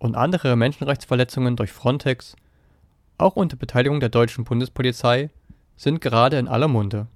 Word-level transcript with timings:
und 0.00 0.16
andere 0.16 0.56
Menschenrechtsverletzungen 0.56 1.54
durch 1.54 1.70
Frontex, 1.70 2.34
auch 3.18 3.36
unter 3.36 3.56
Beteiligung 3.56 4.00
der 4.00 4.08
deutschen 4.08 4.44
Bundespolizei, 4.44 5.30
sind 5.76 6.00
gerade 6.00 6.38
in 6.38 6.48
aller 6.48 6.68
Munde. 6.68 7.06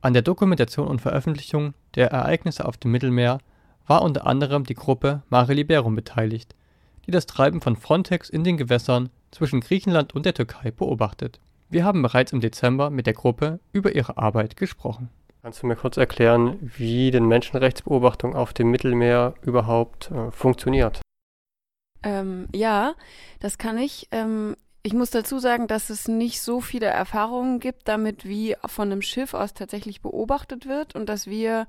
An 0.00 0.14
der 0.14 0.22
Dokumentation 0.22 0.88
und 0.88 1.00
Veröffentlichung 1.00 1.74
der 1.94 2.10
Ereignisse 2.10 2.64
auf 2.64 2.78
dem 2.78 2.90
Mittelmeer 2.90 3.38
war 3.86 4.02
unter 4.02 4.26
anderem 4.26 4.64
die 4.64 4.74
Gruppe 4.74 5.22
Mare 5.28 5.52
Liberum 5.52 5.94
beteiligt, 5.94 6.54
die 7.06 7.10
das 7.10 7.26
Treiben 7.26 7.60
von 7.60 7.76
Frontex 7.76 8.30
in 8.30 8.42
den 8.42 8.56
Gewässern 8.56 9.10
zwischen 9.30 9.60
Griechenland 9.60 10.14
und 10.14 10.24
der 10.24 10.34
Türkei 10.34 10.70
beobachtet. 10.70 11.38
Wir 11.68 11.84
haben 11.84 12.02
bereits 12.02 12.32
im 12.32 12.40
Dezember 12.40 12.88
mit 12.88 13.06
der 13.06 13.14
Gruppe 13.14 13.60
über 13.72 13.94
ihre 13.94 14.16
Arbeit 14.16 14.56
gesprochen. 14.56 15.10
Kannst 15.42 15.62
du 15.62 15.66
mir 15.66 15.76
kurz 15.76 15.98
erklären, 15.98 16.56
wie 16.60 17.10
denn 17.10 17.26
Menschenrechtsbeobachtung 17.26 18.34
auf 18.34 18.52
dem 18.54 18.70
Mittelmeer 18.70 19.34
überhaupt 19.42 20.10
äh, 20.10 20.30
funktioniert? 20.30 21.00
Ähm, 22.02 22.48
ja, 22.54 22.94
das 23.40 23.58
kann 23.58 23.78
ich. 23.78 24.08
Ähm, 24.10 24.56
ich 24.82 24.94
muss 24.94 25.10
dazu 25.10 25.38
sagen, 25.38 25.66
dass 25.66 25.90
es 25.90 26.08
nicht 26.08 26.40
so 26.40 26.60
viele 26.60 26.86
Erfahrungen 26.86 27.60
gibt 27.60 27.86
damit, 27.86 28.26
wie 28.26 28.56
von 28.64 28.90
einem 28.90 29.02
Schiff 29.02 29.34
aus 29.34 29.52
tatsächlich 29.52 30.00
beobachtet 30.00 30.66
wird 30.66 30.94
und 30.94 31.08
dass 31.08 31.26
wir 31.26 31.66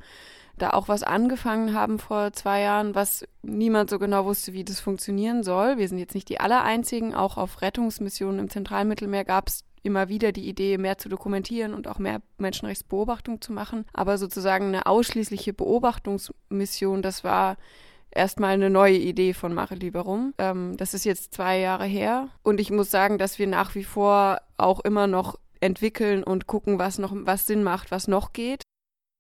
da 0.57 0.71
auch 0.71 0.87
was 0.87 1.03
angefangen 1.03 1.73
haben 1.73 1.99
vor 1.99 2.33
zwei 2.33 2.61
Jahren, 2.61 2.95
was 2.95 3.25
niemand 3.41 3.89
so 3.89 3.99
genau 3.99 4.25
wusste, 4.25 4.53
wie 4.53 4.63
das 4.63 4.79
funktionieren 4.79 5.43
soll. 5.43 5.77
Wir 5.77 5.87
sind 5.87 5.97
jetzt 5.97 6.15
nicht 6.15 6.29
die 6.29 6.39
Allereinzigen. 6.39 7.13
Auch 7.13 7.37
auf 7.37 7.61
Rettungsmissionen 7.61 8.39
im 8.39 8.49
Zentralmittelmeer 8.49 9.25
gab 9.25 9.47
es 9.47 9.65
immer 9.83 10.09
wieder 10.09 10.31
die 10.31 10.47
Idee, 10.47 10.77
mehr 10.77 10.97
zu 10.97 11.09
dokumentieren 11.09 11.73
und 11.73 11.87
auch 11.87 11.97
mehr 11.97 12.21
Menschenrechtsbeobachtung 12.37 13.41
zu 13.41 13.51
machen. 13.51 13.85
Aber 13.93 14.17
sozusagen 14.17 14.67
eine 14.67 14.85
ausschließliche 14.85 15.53
Beobachtungsmission, 15.53 17.01
das 17.01 17.23
war 17.23 17.57
erstmal 18.11 18.51
eine 18.51 18.69
neue 18.69 18.97
Idee 18.97 19.33
von 19.33 19.53
Mare 19.53 19.75
Liberum. 19.75 20.33
Ähm, 20.37 20.77
das 20.77 20.93
ist 20.93 21.05
jetzt 21.05 21.33
zwei 21.33 21.59
Jahre 21.59 21.85
her. 21.85 22.29
Und 22.43 22.59
ich 22.59 22.71
muss 22.71 22.91
sagen, 22.91 23.17
dass 23.17 23.39
wir 23.39 23.47
nach 23.47 23.75
wie 23.75 23.83
vor 23.83 24.39
auch 24.57 24.81
immer 24.81 25.07
noch 25.07 25.39
entwickeln 25.59 26.23
und 26.23 26.47
gucken, 26.47 26.79
was 26.79 26.97
noch, 26.97 27.13
was 27.15 27.47
Sinn 27.47 27.63
macht, 27.63 27.91
was 27.91 28.07
noch 28.07 28.33
geht. 28.33 28.63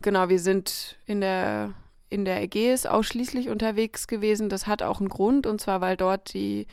Genau, 0.03 0.29
wir 0.29 0.39
sind 0.39 0.97
in 1.05 1.21
der, 1.21 1.73
in 2.09 2.25
der 2.25 2.41
Ägäis 2.41 2.85
ausschließlich 2.85 3.49
unterwegs 3.49 4.07
gewesen. 4.07 4.49
Das 4.49 4.67
hat 4.67 4.81
auch 4.81 4.99
einen 4.99 5.09
Grund, 5.09 5.45
und 5.45 5.61
zwar, 5.61 5.79
weil 5.81 5.95
dort 5.95 6.33
die 6.33 6.67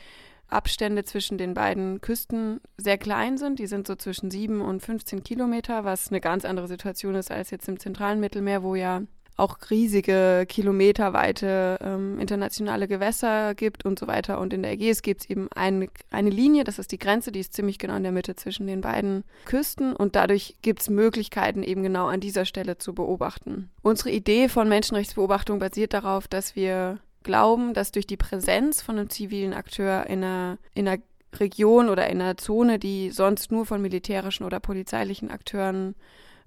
Abstände 0.47 1.03
zwischen 1.03 1.37
den 1.37 1.53
beiden 1.53 2.01
Küsten 2.01 2.59
sehr 2.77 2.97
klein 2.97 3.37
sind. 3.37 3.59
Die 3.59 3.67
sind 3.67 3.85
so 3.85 3.95
zwischen 3.95 4.31
7 4.31 4.61
und 4.61 4.81
15 4.81 5.23
Kilometer, 5.23 5.85
was 5.85 6.09
eine 6.09 6.21
ganz 6.21 6.43
andere 6.43 6.67
Situation 6.67 7.13
ist 7.13 7.31
als 7.31 7.51
jetzt 7.51 7.67
im 7.67 7.79
zentralen 7.79 8.19
Mittelmeer, 8.19 8.63
wo 8.63 8.73
ja 8.73 9.03
auch 9.39 9.57
riesige 9.69 10.45
kilometerweite 10.47 11.79
ähm, 11.81 12.19
internationale 12.19 12.87
Gewässer 12.87 13.55
gibt 13.55 13.85
und 13.85 13.97
so 13.97 14.07
weiter. 14.07 14.39
Und 14.39 14.53
in 14.53 14.63
der 14.63 14.73
Ägäis 14.73 15.01
gibt 15.01 15.21
es 15.21 15.29
eben 15.29 15.47
eine, 15.53 15.87
eine 16.11 16.29
Linie, 16.29 16.63
das 16.63 16.79
ist 16.79 16.91
die 16.91 16.99
Grenze, 16.99 17.31
die 17.31 17.39
ist 17.39 17.53
ziemlich 17.53 17.79
genau 17.79 17.95
in 17.95 18.03
der 18.03 18.11
Mitte 18.11 18.35
zwischen 18.35 18.67
den 18.67 18.81
beiden 18.81 19.23
Küsten. 19.45 19.95
Und 19.95 20.15
dadurch 20.15 20.57
gibt 20.61 20.81
es 20.81 20.89
Möglichkeiten, 20.89 21.63
eben 21.63 21.83
genau 21.83 22.07
an 22.07 22.19
dieser 22.19 22.45
Stelle 22.45 22.77
zu 22.77 22.93
beobachten. 22.93 23.69
Unsere 23.81 24.11
Idee 24.11 24.49
von 24.49 24.69
Menschenrechtsbeobachtung 24.69 25.59
basiert 25.59 25.93
darauf, 25.93 26.27
dass 26.27 26.55
wir 26.55 26.99
glauben, 27.23 27.73
dass 27.73 27.91
durch 27.91 28.07
die 28.07 28.17
Präsenz 28.17 28.81
von 28.81 28.97
einem 28.97 29.09
zivilen 29.09 29.53
Akteur 29.53 30.05
in 30.07 30.23
einer, 30.23 30.57
in 30.73 30.87
einer 30.87 31.01
Region 31.35 31.89
oder 31.89 32.09
in 32.09 32.21
einer 32.21 32.37
Zone, 32.37 32.79
die 32.79 33.11
sonst 33.11 33.51
nur 33.51 33.65
von 33.65 33.81
militärischen 33.81 34.45
oder 34.45 34.59
polizeilichen 34.59 35.29
Akteuren 35.29 35.95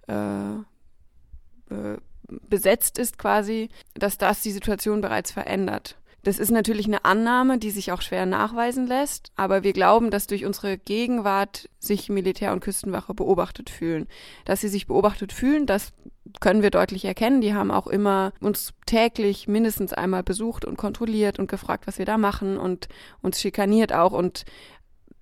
äh, 0.09 0.55
äh, 0.55 1.99
besetzt 2.49 2.99
ist 2.99 3.19
quasi, 3.19 3.69
dass 3.95 4.19
das 4.19 4.43
die 4.43 4.53
Situation 4.53 5.01
bereits 5.01 5.33
verändert. 5.33 5.97
Das 6.25 6.39
ist 6.39 6.53
natürlich 6.53 6.87
eine 6.87 7.05
Annahme, 7.05 7.59
die 7.59 7.73
sich 7.73 7.91
auch 7.91 8.01
schwer 8.01 8.27
nachweisen 8.27 8.87
lässt, 8.87 9.33
aber 9.35 9.65
wir 9.65 9.73
glauben, 9.73 10.11
dass 10.11 10.29
durch 10.29 10.45
unsere 10.45 10.79
Gegenwart 10.79 11.69
sich 11.81 12.09
Militär 12.09 12.53
und 12.53 12.61
Küstenwache 12.61 13.13
beobachtet 13.13 13.71
fühlen. 13.71 14.07
Dass 14.45 14.61
sie 14.61 14.69
sich 14.69 14.87
beobachtet 14.87 15.33
fühlen, 15.33 15.67
das 15.67 15.93
können 16.41 16.63
wir 16.63 16.71
deutlich 16.71 17.05
erkennen. 17.05 17.41
Die 17.41 17.55
haben 17.55 17.73
auch 17.73 17.89
immer 17.89 18.33
uns 18.41 18.73
täglich 18.87 19.49
mindestens 19.49 19.93
einmal 19.93 20.23
besucht 20.23 20.65
und 20.65 20.77
kontrolliert 20.77 21.41
und 21.41 21.51
gefragt, 21.51 21.89
was 21.89 21.99
wir 21.99 22.07
da 22.07 22.19
machen 22.19 22.57
und 22.57 22.89
uns 23.21 23.41
schikaniert 23.41 23.93
auch 23.93 24.13
und 24.13 24.45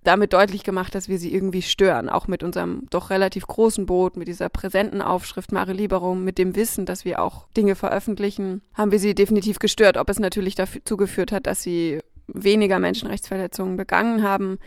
damit 0.02 0.32
deutlich 0.32 0.64
gemacht, 0.64 0.94
dass 0.94 1.08
wir 1.08 1.18
sie 1.18 1.32
irgendwie 1.32 1.62
stören, 1.62 2.08
auch 2.08 2.26
mit 2.26 2.42
unserem 2.42 2.86
doch 2.90 3.10
relativ 3.10 3.46
großen 3.46 3.86
Boot, 3.86 4.16
mit 4.16 4.28
dieser 4.28 4.48
präsenten 4.48 5.02
Aufschrift 5.02 5.52
Mare 5.52 5.72
Liberum, 5.72 6.24
mit 6.24 6.38
dem 6.38 6.56
Wissen, 6.56 6.86
dass 6.86 7.04
wir 7.04 7.20
auch 7.22 7.46
Dinge 7.56 7.74
veröffentlichen, 7.74 8.62
haben 8.74 8.92
wir 8.92 8.98
sie 8.98 9.14
definitiv 9.14 9.58
gestört. 9.58 9.96
Ob 9.96 10.08
es 10.08 10.18
natürlich 10.18 10.54
dazu 10.54 10.96
geführt 10.96 11.32
hat, 11.32 11.46
dass 11.46 11.62
sie 11.62 12.00
weniger 12.26 12.78
Menschenrechtsverletzungen 12.78 13.76
begangen 13.76 14.22
haben, 14.22 14.58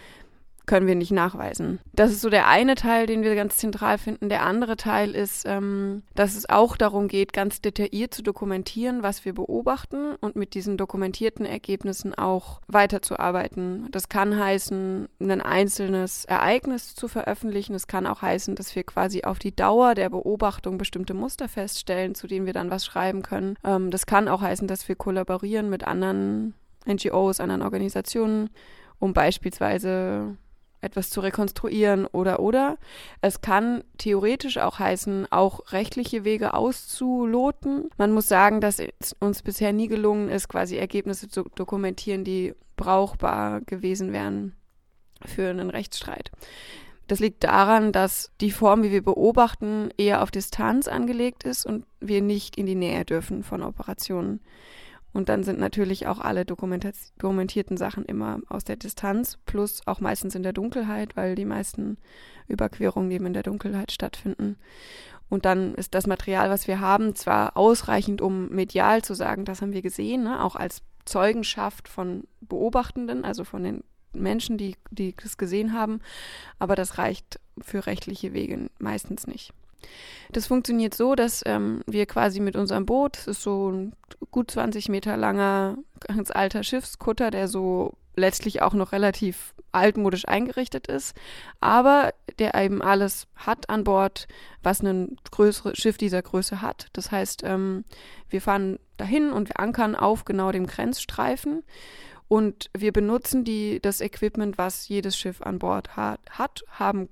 können 0.65 0.87
wir 0.87 0.95
nicht 0.95 1.11
nachweisen. 1.11 1.79
Das 1.93 2.11
ist 2.11 2.21
so 2.21 2.29
der 2.29 2.47
eine 2.47 2.75
Teil, 2.75 3.05
den 3.05 3.21
wir 3.21 3.35
ganz 3.35 3.57
zentral 3.57 3.97
finden. 3.97 4.29
Der 4.29 4.43
andere 4.43 4.77
Teil 4.77 5.13
ist, 5.13 5.45
ähm, 5.45 6.03
dass 6.15 6.35
es 6.35 6.49
auch 6.49 6.77
darum 6.77 7.07
geht, 7.07 7.33
ganz 7.33 7.61
detailliert 7.61 8.13
zu 8.13 8.23
dokumentieren, 8.23 9.03
was 9.03 9.25
wir 9.25 9.33
beobachten 9.33 10.15
und 10.21 10.35
mit 10.35 10.53
diesen 10.53 10.77
dokumentierten 10.77 11.45
Ergebnissen 11.45 12.15
auch 12.15 12.61
weiterzuarbeiten. 12.67 13.87
Das 13.91 14.07
kann 14.07 14.39
heißen, 14.39 15.09
ein 15.19 15.41
einzelnes 15.41 16.23
Ereignis 16.25 16.95
zu 16.95 17.09
veröffentlichen. 17.09 17.75
Es 17.75 17.87
kann 17.87 18.07
auch 18.07 18.21
heißen, 18.21 18.55
dass 18.55 18.73
wir 18.75 18.83
quasi 18.83 19.23
auf 19.23 19.39
die 19.39 19.55
Dauer 19.55 19.95
der 19.95 20.09
Beobachtung 20.09 20.77
bestimmte 20.77 21.13
Muster 21.13 21.49
feststellen, 21.49 22.15
zu 22.15 22.27
denen 22.27 22.45
wir 22.45 22.53
dann 22.53 22.71
was 22.71 22.85
schreiben 22.85 23.21
können. 23.21 23.57
Ähm, 23.65 23.91
das 23.91 24.05
kann 24.05 24.29
auch 24.29 24.41
heißen, 24.41 24.67
dass 24.67 24.87
wir 24.87 24.95
kollaborieren 24.95 25.69
mit 25.69 25.85
anderen 25.85 26.53
NGOs, 26.87 27.39
anderen 27.39 27.61
Organisationen, 27.61 28.49
um 28.99 29.13
beispielsweise 29.13 30.37
etwas 30.83 31.09
zu 31.09 31.21
rekonstruieren 31.21 32.05
oder 32.05 32.39
oder. 32.39 32.77
Es 33.21 33.41
kann 33.41 33.83
theoretisch 33.97 34.57
auch 34.57 34.79
heißen, 34.79 35.31
auch 35.31 35.71
rechtliche 35.71 36.23
Wege 36.23 36.53
auszuloten. 36.53 37.89
Man 37.97 38.11
muss 38.11 38.27
sagen, 38.27 38.61
dass 38.61 38.79
es 38.79 39.13
uns 39.19 39.41
bisher 39.41 39.73
nie 39.73 39.87
gelungen 39.87 40.29
ist, 40.29 40.49
quasi 40.49 40.77
Ergebnisse 40.77 41.27
zu 41.27 41.43
dokumentieren, 41.55 42.23
die 42.23 42.53
brauchbar 42.75 43.61
gewesen 43.61 44.13
wären 44.13 44.55
für 45.25 45.49
einen 45.49 45.69
Rechtsstreit. 45.69 46.31
Das 47.07 47.19
liegt 47.19 47.43
daran, 47.43 47.91
dass 47.91 48.31
die 48.39 48.51
Form, 48.51 48.83
wie 48.83 48.91
wir 48.91 49.03
beobachten, 49.03 49.89
eher 49.97 50.23
auf 50.23 50.31
Distanz 50.31 50.87
angelegt 50.87 51.43
ist 51.43 51.65
und 51.65 51.85
wir 51.99 52.21
nicht 52.21 52.57
in 52.57 52.65
die 52.65 52.75
Nähe 52.75 53.03
dürfen 53.03 53.43
von 53.43 53.61
Operationen. 53.61 54.39
Und 55.13 55.29
dann 55.29 55.43
sind 55.43 55.59
natürlich 55.59 56.07
auch 56.07 56.19
alle 56.19 56.43
dokumentierten 56.43 57.77
Sachen 57.77 58.03
immer 58.05 58.39
aus 58.49 58.63
der 58.63 58.75
Distanz, 58.75 59.37
plus 59.45 59.81
auch 59.85 59.99
meistens 59.99 60.33
in 60.33 60.43
der 60.43 60.53
Dunkelheit, 60.53 61.15
weil 61.15 61.35
die 61.35 61.45
meisten 61.45 61.97
Überquerungen 62.47 63.11
eben 63.11 63.27
in 63.27 63.33
der 63.33 63.43
Dunkelheit 63.43 63.91
stattfinden. 63.91 64.57
Und 65.29 65.45
dann 65.45 65.75
ist 65.75 65.93
das 65.93 66.07
Material, 66.07 66.49
was 66.49 66.67
wir 66.67 66.79
haben, 66.79 67.15
zwar 67.15 67.55
ausreichend, 67.55 68.21
um 68.21 68.49
medial 68.49 69.03
zu 69.03 69.13
sagen, 69.13 69.45
das 69.45 69.61
haben 69.61 69.73
wir 69.73 69.81
gesehen, 69.81 70.23
ne? 70.23 70.43
auch 70.43 70.55
als 70.55 70.81
Zeugenschaft 71.05 71.87
von 71.87 72.27
Beobachtenden, 72.41 73.23
also 73.25 73.43
von 73.43 73.63
den 73.63 73.83
Menschen, 74.13 74.57
die, 74.57 74.75
die 74.91 75.15
das 75.15 75.37
gesehen 75.37 75.73
haben, 75.73 76.01
aber 76.59 76.75
das 76.75 76.97
reicht 76.97 77.39
für 77.61 77.85
rechtliche 77.85 78.33
Wege 78.33 78.69
meistens 78.79 79.27
nicht. 79.27 79.53
Das 80.31 80.47
funktioniert 80.47 80.93
so, 80.93 81.15
dass 81.15 81.43
ähm, 81.45 81.81
wir 81.85 82.05
quasi 82.05 82.39
mit 82.39 82.55
unserem 82.55 82.85
Boot, 82.85 83.17
das 83.17 83.27
ist 83.27 83.43
so 83.43 83.71
ein 83.71 83.93
gut 84.31 84.51
20 84.51 84.89
Meter 84.89 85.15
langer, 85.17 85.77
ganz 85.99 86.31
alter 86.31 86.63
Schiffskutter, 86.63 87.29
der 87.29 87.47
so 87.47 87.93
letztlich 88.15 88.61
auch 88.61 88.73
noch 88.73 88.91
relativ 88.91 89.53
altmodisch 89.71 90.27
eingerichtet 90.27 90.87
ist, 90.87 91.15
aber 91.59 92.13
der 92.39 92.53
eben 92.55 92.81
alles 92.81 93.27
hat 93.35 93.69
an 93.69 93.83
Bord, 93.83 94.27
was 94.61 94.81
ein 94.81 95.17
größeres 95.31 95.77
Schiff 95.77 95.97
dieser 95.97 96.21
Größe 96.21 96.61
hat. 96.61 96.87
Das 96.93 97.11
heißt, 97.11 97.43
ähm, 97.43 97.83
wir 98.29 98.41
fahren 98.41 98.77
dahin 98.97 99.31
und 99.31 99.49
wir 99.49 99.59
ankern 99.59 99.95
auf 99.95 100.25
genau 100.25 100.51
dem 100.51 100.67
Grenzstreifen 100.67 101.63
und 102.27 102.69
wir 102.75 102.91
benutzen 102.91 103.43
die, 103.43 103.79
das 103.81 103.99
Equipment, 103.99 104.57
was 104.57 104.87
jedes 104.87 105.17
Schiff 105.17 105.41
an 105.41 105.59
Bord 105.59 105.95
hat, 105.95 106.19
hat 106.29 106.63
haben 106.69 107.09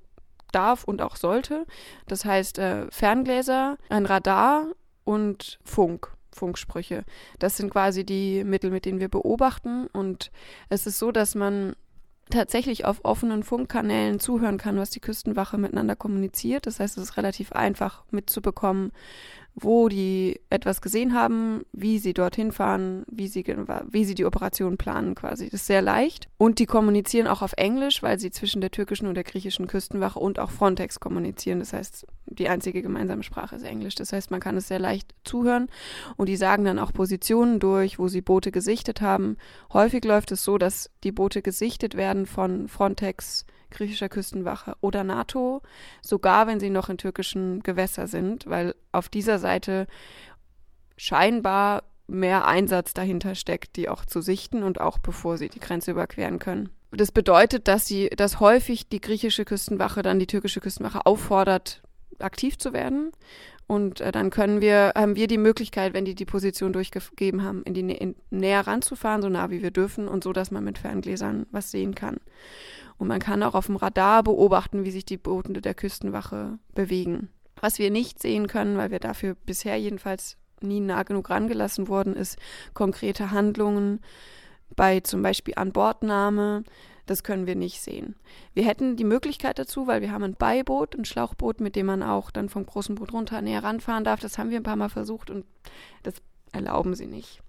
darf 0.52 0.84
und 0.84 1.02
auch 1.02 1.16
sollte. 1.16 1.66
Das 2.08 2.26
heißt 2.26 2.60
äh, 2.60 2.90
Ferngläser, 2.92 3.78
ein 3.90 4.06
Radar 4.06 4.68
und 5.04 5.60
Funk. 5.64 6.14
Funksprüche. 6.34 7.04
Das 7.40 7.58
sind 7.58 7.72
quasi 7.72 8.06
die 8.06 8.46
Mittel, 8.46 8.72
mit 8.72 8.86
denen 8.86 9.02
wir 9.02 9.10
beobachten. 9.10 9.88
Und 9.88 10.32
es 10.70 10.88
ist 10.88 10.98
so, 10.98 11.12
dass 11.12 11.36
man 11.36 11.76
tatsächlich 12.30 12.86
auf 12.86 13.04
offenen 13.04 13.44
Funkkanälen 13.44 14.20
zuhören 14.20 14.58
kann, 14.58 14.78
was 14.78 14.90
die 14.90 15.02
Küstenwache 15.02 15.58
miteinander 15.58 15.96
kommuniziert. 15.96 16.66
Das 16.66 16.80
heißt, 16.80 16.98
es 16.98 17.04
ist 17.04 17.18
relativ 17.18 17.52
einfach 17.52 18.04
mitzubekommen, 18.10 18.92
wo 19.56 19.90
die 19.90 20.40
etwas 20.50 20.82
gesehen 20.82 21.14
haben, 21.14 21.64
wie 21.74 22.00
sie 22.00 22.14
dorthin 22.14 22.52
fahren, 22.52 23.04
wie 23.12 23.28
sie, 23.28 23.46
wie 23.90 24.06
sie 24.06 24.16
die 24.16 24.26
Operation 24.26 24.78
planen 24.78 25.14
quasi. 25.14 25.46
Das 25.46 25.62
ist 25.62 25.68
sehr 25.68 25.82
leicht. 25.82 26.30
Und 26.38 26.60
die 26.60 26.66
kommunizieren 26.66 27.28
auch 27.28 27.42
auf 27.42 27.54
Englisch, 27.58 28.02
weil 28.02 28.20
sie 28.20 28.32
zwischen 28.32 28.62
der 28.62 28.72
türkischen 28.72 29.08
und 29.08 29.16
der 29.16 29.24
griechischen 29.24 29.68
Küstenwache 29.68 30.20
und 30.20 30.40
auch 30.40 30.52
Frontex 30.52 31.00
kommunizieren. 31.00 31.60
Das 31.60 31.74
heißt, 31.74 32.08
die 32.28 32.48
einzige 32.48 32.82
gemeinsame 32.82 33.24
Sprache 33.24 33.58
ist 33.58 33.64
Englisch. 33.64 33.96
Das 33.96 34.14
heißt, 34.14 34.32
man 34.32 34.40
kann 34.40 34.56
es 34.56 34.70
sehr 34.70 34.80
leicht 34.80 35.14
zuhören. 35.24 35.68
Und 36.16 36.30
die 36.30 36.38
sagen 36.38 36.64
dann 36.64 36.80
auch 36.80 36.94
Positionen 36.94 37.60
durch, 37.60 38.00
wo 38.00 38.08
sie 38.08 38.22
Boote 38.22 38.52
gesichtet 38.52 39.02
haben. 39.02 39.38
Häufig 39.74 40.06
läuft 40.06 40.32
es 40.32 40.44
so, 40.44 40.58
dass 40.58 40.90
die 41.04 41.12
Boote 41.12 41.42
gesichtet 41.42 41.96
werden 41.96 42.26
von 42.26 42.70
Frontex 42.70 43.46
griechischer 43.72 44.10
Küstenwache 44.10 44.76
oder 44.82 45.04
NATO, 45.04 45.62
sogar 46.02 46.48
wenn 46.48 46.60
sie 46.60 46.70
noch 46.70 46.90
in 46.90 46.98
türkischen 46.98 47.64
Gewässer 47.64 48.08
sind, 48.08 48.48
weil 48.48 48.76
auf 48.92 49.10
dieser 49.10 49.40
Seite 49.40 49.88
scheinbar 50.98 51.84
mehr 52.08 52.46
Einsatz 52.46 52.94
dahinter 52.94 53.36
steckt, 53.36 53.76
die 53.78 53.90
auch 53.90 54.06
zu 54.06 54.22
sichten 54.22 54.64
und 54.64 54.80
auch 54.80 55.00
bevor 55.00 55.38
sie 55.38 55.50
die 55.50 55.60
Grenze 55.60 55.92
überqueren 55.92 56.40
können. 56.40 56.70
Das 56.92 57.12
bedeutet, 57.12 57.68
dass 57.68 57.88
sie, 57.88 58.10
dass 58.10 58.40
häufig 58.40 58.90
die 58.90 59.00
griechische 59.00 59.46
Küstenwache 59.46 60.02
dann 60.02 60.20
die 60.20 60.28
türkische 60.28 60.60
Küstenwache 60.60 61.06
auffordert, 61.06 61.82
aktiv 62.20 62.58
zu 62.58 62.74
werden. 62.74 63.12
Und 63.66 64.02
äh, 64.02 64.12
dann 64.12 64.30
können 64.32 64.60
wir, 64.60 64.92
haben 64.96 65.16
wir 65.16 65.28
die 65.28 65.38
Möglichkeit, 65.38 65.94
wenn 65.94 66.04
die 66.04 66.16
die 66.16 66.26
Position 66.26 66.74
durchgegeben 66.74 67.44
haben, 67.44 67.64
in 67.64 67.74
die 67.74 67.84
Nä 67.84 67.94
in, 67.94 68.16
näher 68.30 68.68
ranzufahren, 68.68 69.22
so 69.22 69.30
nah 69.30 69.50
wie 69.50 69.62
wir 69.62 69.72
dürfen 69.72 70.10
und 70.10 70.26
so, 70.26 70.34
dass 70.34 70.52
man 70.52 70.66
mit 70.66 70.78
Ferngläsern 70.78 71.46
was 71.52 71.72
sehen 71.72 71.96
kann. 71.96 72.18
Und 73.02 73.08
man 73.08 73.20
kann 73.20 73.42
auch 73.42 73.56
auf 73.56 73.66
dem 73.66 73.78
Radar 73.78 74.22
beobachten, 74.22 74.86
wie 74.86 74.92
sich 74.92 75.06
die 75.06 75.18
Boote 75.18 75.60
der 75.60 75.74
Küstenwache 75.74 76.60
bewegen. 76.76 77.30
Was 77.60 77.80
wir 77.80 77.90
nicht 77.90 78.22
sehen 78.22 78.46
können, 78.46 78.78
weil 78.78 78.92
wir 78.92 79.00
dafür 79.00 79.34
bisher 79.34 79.76
jedenfalls 79.76 80.38
nie 80.62 80.82
nah 80.82 81.02
genug 81.02 81.32
rangelassen 81.32 81.88
wurden, 81.88 82.16
ist 82.16 82.38
konkrete 82.76 83.32
Handlungen 83.32 84.02
bei 84.76 85.00
zum 85.00 85.24
Beispiel 85.24 85.56
Anbordnahme. 85.58 86.64
Das 87.08 87.24
können 87.24 87.48
wir 87.48 87.56
nicht 87.56 87.82
sehen. 87.82 88.14
Wir 88.54 88.66
hätten 88.66 88.98
die 88.98 89.04
Möglichkeit 89.04 89.58
dazu, 89.58 89.88
weil 89.88 90.02
wir 90.02 90.12
haben 90.12 90.24
ein 90.24 90.36
Beiboot, 90.36 90.96
ein 90.96 91.04
Schlauchboot, 91.04 91.60
mit 91.60 91.76
dem 91.76 91.88
man 91.88 92.04
auch 92.04 92.30
dann 92.30 92.50
vom 92.50 92.68
großen 92.68 92.94
Boot 92.94 93.14
runter 93.14 93.42
näher 93.42 93.64
ranfahren 93.64 94.04
darf. 94.04 94.20
Das 94.20 94.38
haben 94.38 94.52
wir 94.52 94.60
ein 94.60 94.64
paar 94.64 94.76
Mal 94.76 94.90
versucht 94.90 95.32
und 95.32 95.44
das 96.04 96.22
erlauben 96.52 96.94
sie 96.94 97.08
nicht. 97.08 97.42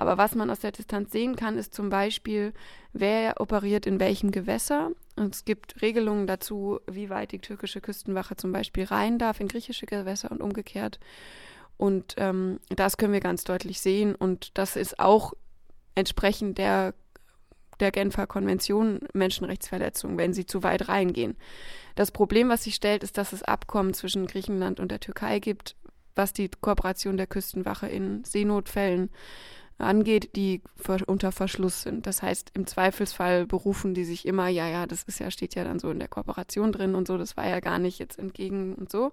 Aber 0.00 0.16
was 0.16 0.34
man 0.34 0.48
aus 0.48 0.60
der 0.60 0.72
Distanz 0.72 1.12
sehen 1.12 1.36
kann, 1.36 1.58
ist 1.58 1.74
zum 1.74 1.90
Beispiel, 1.90 2.54
wer 2.94 3.38
operiert 3.38 3.84
in 3.84 4.00
welchem 4.00 4.30
Gewässer. 4.30 4.92
Und 5.14 5.34
es 5.34 5.44
gibt 5.44 5.82
Regelungen 5.82 6.26
dazu, 6.26 6.80
wie 6.90 7.10
weit 7.10 7.32
die 7.32 7.38
türkische 7.38 7.82
Küstenwache 7.82 8.34
zum 8.34 8.50
Beispiel 8.50 8.84
rein 8.84 9.18
darf 9.18 9.40
in 9.40 9.48
griechische 9.48 9.84
Gewässer 9.84 10.30
und 10.30 10.40
umgekehrt. 10.40 11.00
Und 11.76 12.14
ähm, 12.16 12.60
das 12.70 12.96
können 12.96 13.12
wir 13.12 13.20
ganz 13.20 13.44
deutlich 13.44 13.82
sehen. 13.82 14.14
Und 14.14 14.56
das 14.56 14.74
ist 14.74 14.98
auch 14.98 15.34
entsprechend 15.94 16.56
der, 16.56 16.94
der 17.78 17.90
Genfer 17.90 18.26
Konvention 18.26 19.00
Menschenrechtsverletzung, 19.12 20.16
wenn 20.16 20.32
sie 20.32 20.46
zu 20.46 20.62
weit 20.62 20.88
reingehen. 20.88 21.36
Das 21.94 22.10
Problem, 22.10 22.48
was 22.48 22.64
sich 22.64 22.74
stellt, 22.74 23.02
ist, 23.02 23.18
dass 23.18 23.34
es 23.34 23.42
Abkommen 23.42 23.92
zwischen 23.92 24.26
Griechenland 24.26 24.80
und 24.80 24.90
der 24.90 25.00
Türkei 25.00 25.40
gibt, 25.40 25.76
was 26.14 26.32
die 26.32 26.48
Kooperation 26.48 27.18
der 27.18 27.26
Küstenwache 27.26 27.86
in 27.86 28.24
Seenotfällen 28.24 29.10
angeht, 29.80 30.36
die 30.36 30.62
unter 31.06 31.32
Verschluss 31.32 31.82
sind. 31.82 32.06
Das 32.06 32.22
heißt, 32.22 32.52
im 32.54 32.66
Zweifelsfall 32.66 33.46
berufen 33.46 33.94
die 33.94 34.04
sich 34.04 34.26
immer, 34.26 34.48
ja, 34.48 34.68
ja, 34.68 34.86
das 34.86 35.02
ist 35.04 35.20
ja, 35.20 35.30
steht 35.30 35.54
ja 35.54 35.64
dann 35.64 35.78
so 35.78 35.90
in 35.90 35.98
der 35.98 36.08
Kooperation 36.08 36.72
drin 36.72 36.94
und 36.94 37.06
so, 37.06 37.18
das 37.18 37.36
war 37.36 37.48
ja 37.48 37.60
gar 37.60 37.78
nicht 37.78 37.98
jetzt 37.98 38.18
entgegen 38.18 38.74
und 38.74 38.90
so. 38.90 39.12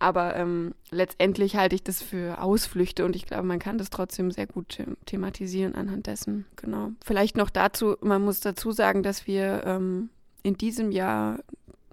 Aber 0.00 0.36
ähm, 0.36 0.74
letztendlich 0.90 1.56
halte 1.56 1.74
ich 1.74 1.82
das 1.82 2.02
für 2.02 2.40
Ausflüchte 2.40 3.04
und 3.04 3.16
ich 3.16 3.26
glaube, 3.26 3.42
man 3.42 3.58
kann 3.58 3.78
das 3.78 3.90
trotzdem 3.90 4.30
sehr 4.30 4.46
gut 4.46 4.78
thematisieren 5.06 5.74
anhand 5.74 6.06
dessen. 6.06 6.46
Genau. 6.56 6.92
Vielleicht 7.04 7.36
noch 7.36 7.50
dazu, 7.50 7.96
man 8.00 8.22
muss 8.22 8.40
dazu 8.40 8.70
sagen, 8.70 9.02
dass 9.02 9.26
wir 9.26 9.64
ähm, 9.64 10.10
in 10.44 10.56
diesem 10.56 10.92
Jahr 10.92 11.40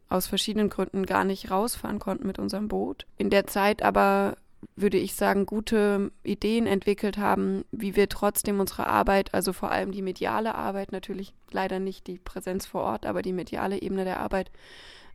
aus 0.07 0.27
verschiedenen 0.27 0.69
Gründen 0.69 1.05
gar 1.05 1.23
nicht 1.23 1.49
rausfahren 1.49 1.97
konnten 1.97 2.27
mit 2.27 2.37
unserem 2.37 2.67
Boot. 2.67 3.07
In 3.17 3.31
der 3.31 3.47
Zeit 3.47 3.81
aber 3.81 4.37
würde 4.75 4.97
ich 4.97 5.15
sagen, 5.15 5.45
gute 5.45 6.11
Ideen 6.23 6.67
entwickelt 6.67 7.17
haben, 7.17 7.63
wie 7.71 7.95
wir 7.95 8.09
trotzdem 8.09 8.59
unsere 8.59 8.87
Arbeit, 8.87 9.33
also 9.33 9.53
vor 9.53 9.71
allem 9.71 9.91
die 9.91 10.01
mediale 10.01 10.55
Arbeit, 10.55 10.91
natürlich 10.91 11.33
leider 11.51 11.79
nicht 11.79 12.07
die 12.07 12.19
Präsenz 12.19 12.65
vor 12.65 12.81
Ort, 12.83 13.05
aber 13.05 13.21
die 13.21 13.33
mediale 13.33 13.81
Ebene 13.81 14.03
der 14.03 14.19
Arbeit 14.19 14.51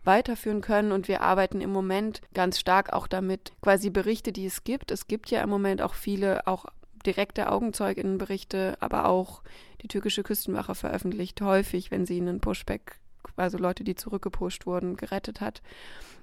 weiterführen 0.03 0.63
können. 0.63 0.93
Und 0.93 1.09
wir 1.09 1.21
arbeiten 1.21 1.61
im 1.61 1.71
Moment 1.71 2.23
ganz 2.33 2.59
stark 2.59 2.93
auch 2.95 3.07
damit, 3.07 3.53
quasi 3.61 3.91
Berichte, 3.91 4.33
die 4.33 4.47
es 4.47 4.65
gibt. 4.65 4.91
Es 4.91 5.07
gibt 5.07 5.31
ja 5.31 5.43
im 5.43 5.51
Moment 5.51 5.83
auch 5.83 5.95
viele, 5.95 6.47
auch 6.47 6.65
direkte 7.05 7.51
Augenzeuginnenberichte, 7.51 8.77
aber 8.81 9.07
auch 9.07 9.43
die 9.83 9.89
türkische 9.89 10.23
Küstenwache 10.23 10.75
veröffentlicht 10.75 11.41
häufig, 11.43 11.91
wenn 11.91 12.07
sie 12.07 12.19
einen 12.19 12.41
Pushback, 12.41 12.99
also 13.37 13.59
Leute, 13.59 13.85
die 13.85 13.95
zurückgepusht 13.95 14.67
wurden, 14.67 14.97
gerettet 14.97 15.41
hat, 15.41 15.63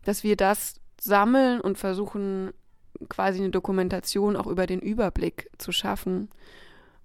dass 0.05 0.23
wir 0.23 0.35
das 0.35 0.79
sammeln 0.99 1.61
und 1.61 1.77
versuchen 1.77 2.51
quasi 3.09 3.39
eine 3.39 3.49
Dokumentation 3.49 4.35
auch 4.35 4.47
über 4.47 4.65
den 4.65 4.79
Überblick 4.79 5.49
zu 5.57 5.71
schaffen 5.71 6.29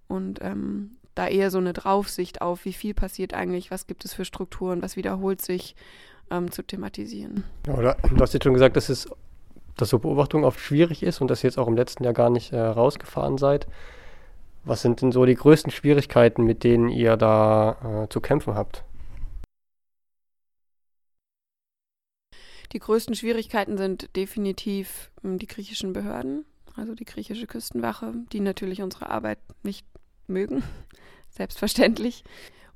und 0.09 0.41
ähm, 0.43 0.93
da 1.15 1.29
eher 1.29 1.51
so 1.51 1.59
eine 1.59 1.73
Draufsicht 1.73 2.41
auf, 2.41 2.65
wie 2.65 2.73
viel 2.73 2.95
passiert 2.95 3.35
eigentlich, 3.35 3.71
was 3.71 3.87
gibt 3.87 4.05
es 4.05 4.15
für 4.15 4.25
Strukturen, 4.25 4.83
was 4.83 4.97
wiederholt 4.97 5.43
sich, 5.43 5.77
ähm, 6.31 6.51
zu 6.51 6.63
thematisieren. 6.63 7.45
Ja, 7.67 7.75
oder, 7.75 7.97
du 8.09 8.19
hast 8.21 8.33
jetzt 8.33 8.45
schon 8.45 8.55
gesagt, 8.55 8.77
dass 8.77 8.89
es 8.89 9.09
dass 9.77 9.89
so 9.89 9.99
Beobachtung 9.99 10.45
oft 10.45 10.61
schwierig 10.61 11.03
ist 11.03 11.21
und 11.21 11.31
dass 11.31 11.43
ihr 11.43 11.49
jetzt 11.49 11.59
auch 11.59 11.67
im 11.67 11.77
letzten 11.77 12.05
Jahr 12.05 12.13
gar 12.13 12.31
nicht 12.31 12.53
äh, 12.53 12.61
rausgefahren 12.61 13.39
seid. 13.39 13.67
Was 14.65 14.83
sind 14.83 15.03
denn 15.03 15.13
so 15.13 15.25
die 15.25 15.35
größten 15.35 15.73
Schwierigkeiten, 15.73 16.45
mit 16.45 16.63
denen 16.63 16.89
ihr 16.89 17.17
da 17.17 18.05
äh, 18.05 18.09
zu 18.09 18.21
kämpfen 18.21 18.55
habt? 18.55 18.85
Die 22.73 22.79
größten 22.79 23.15
Schwierigkeiten 23.15 23.77
sind 23.77 24.15
definitiv 24.17 25.11
hm, 25.23 25.39
die 25.39 25.47
griechischen 25.47 25.93
Behörden, 25.93 26.45
also 26.75 26.95
die 26.95 27.05
griechische 27.05 27.47
Küstenwache, 27.47 28.15
die 28.33 28.41
natürlich 28.41 28.83
unsere 28.83 29.11
Arbeit 29.11 29.39
nicht 29.63 29.87
mögen, 30.27 30.63
selbstverständlich. 31.31 32.25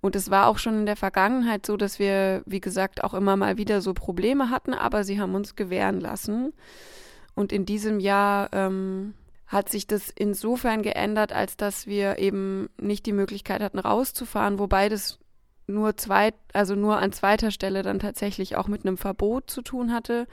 Und 0.02 0.14
es 0.14 0.30
war 0.30 0.46
auch 0.46 0.58
schon 0.58 0.80
in 0.80 0.86
der 0.86 0.96
Vergangenheit 0.96 1.64
so, 1.64 1.76
dass 1.76 1.98
wir, 1.98 2.42
wie 2.44 2.60
gesagt, 2.60 3.02
auch 3.02 3.14
immer 3.14 3.36
mal 3.36 3.56
wieder 3.56 3.80
so 3.80 3.94
Probleme 3.94 4.50
hatten, 4.50 4.74
aber 4.74 5.04
sie 5.04 5.18
haben 5.18 5.34
uns 5.34 5.56
gewähren 5.56 6.00
lassen. 6.00 6.52
Und 7.34 7.52
in 7.52 7.64
diesem 7.64 7.98
Jahr 7.98 8.50
ähm, 8.52 9.14
hat 9.46 9.68
sich 9.68 9.86
das 9.86 10.10
insofern 10.10 10.82
geändert, 10.82 11.32
als 11.32 11.56
dass 11.56 11.86
wir 11.86 12.18
eben 12.18 12.68
nicht 12.80 13.06
die 13.06 13.12
Möglichkeit 13.12 13.62
hatten, 13.62 13.78
rauszufahren, 13.78 14.58
wobei 14.58 14.88
das 14.88 15.18
nur 15.66 15.96
zwei, 15.96 16.32
also 16.52 16.75
nur 16.75 16.99
an 16.99 17.12
zweiter 17.12 17.50
Stelle 17.50 17.82
dann 17.82 17.99
tatsächlich 17.99 18.56
auch 18.56 18.68
mit 18.68 18.87
einem 18.87 18.96
Verbot 18.96 19.50
zu 19.50 19.62
tun 19.62 19.92
hatte. 19.92 20.26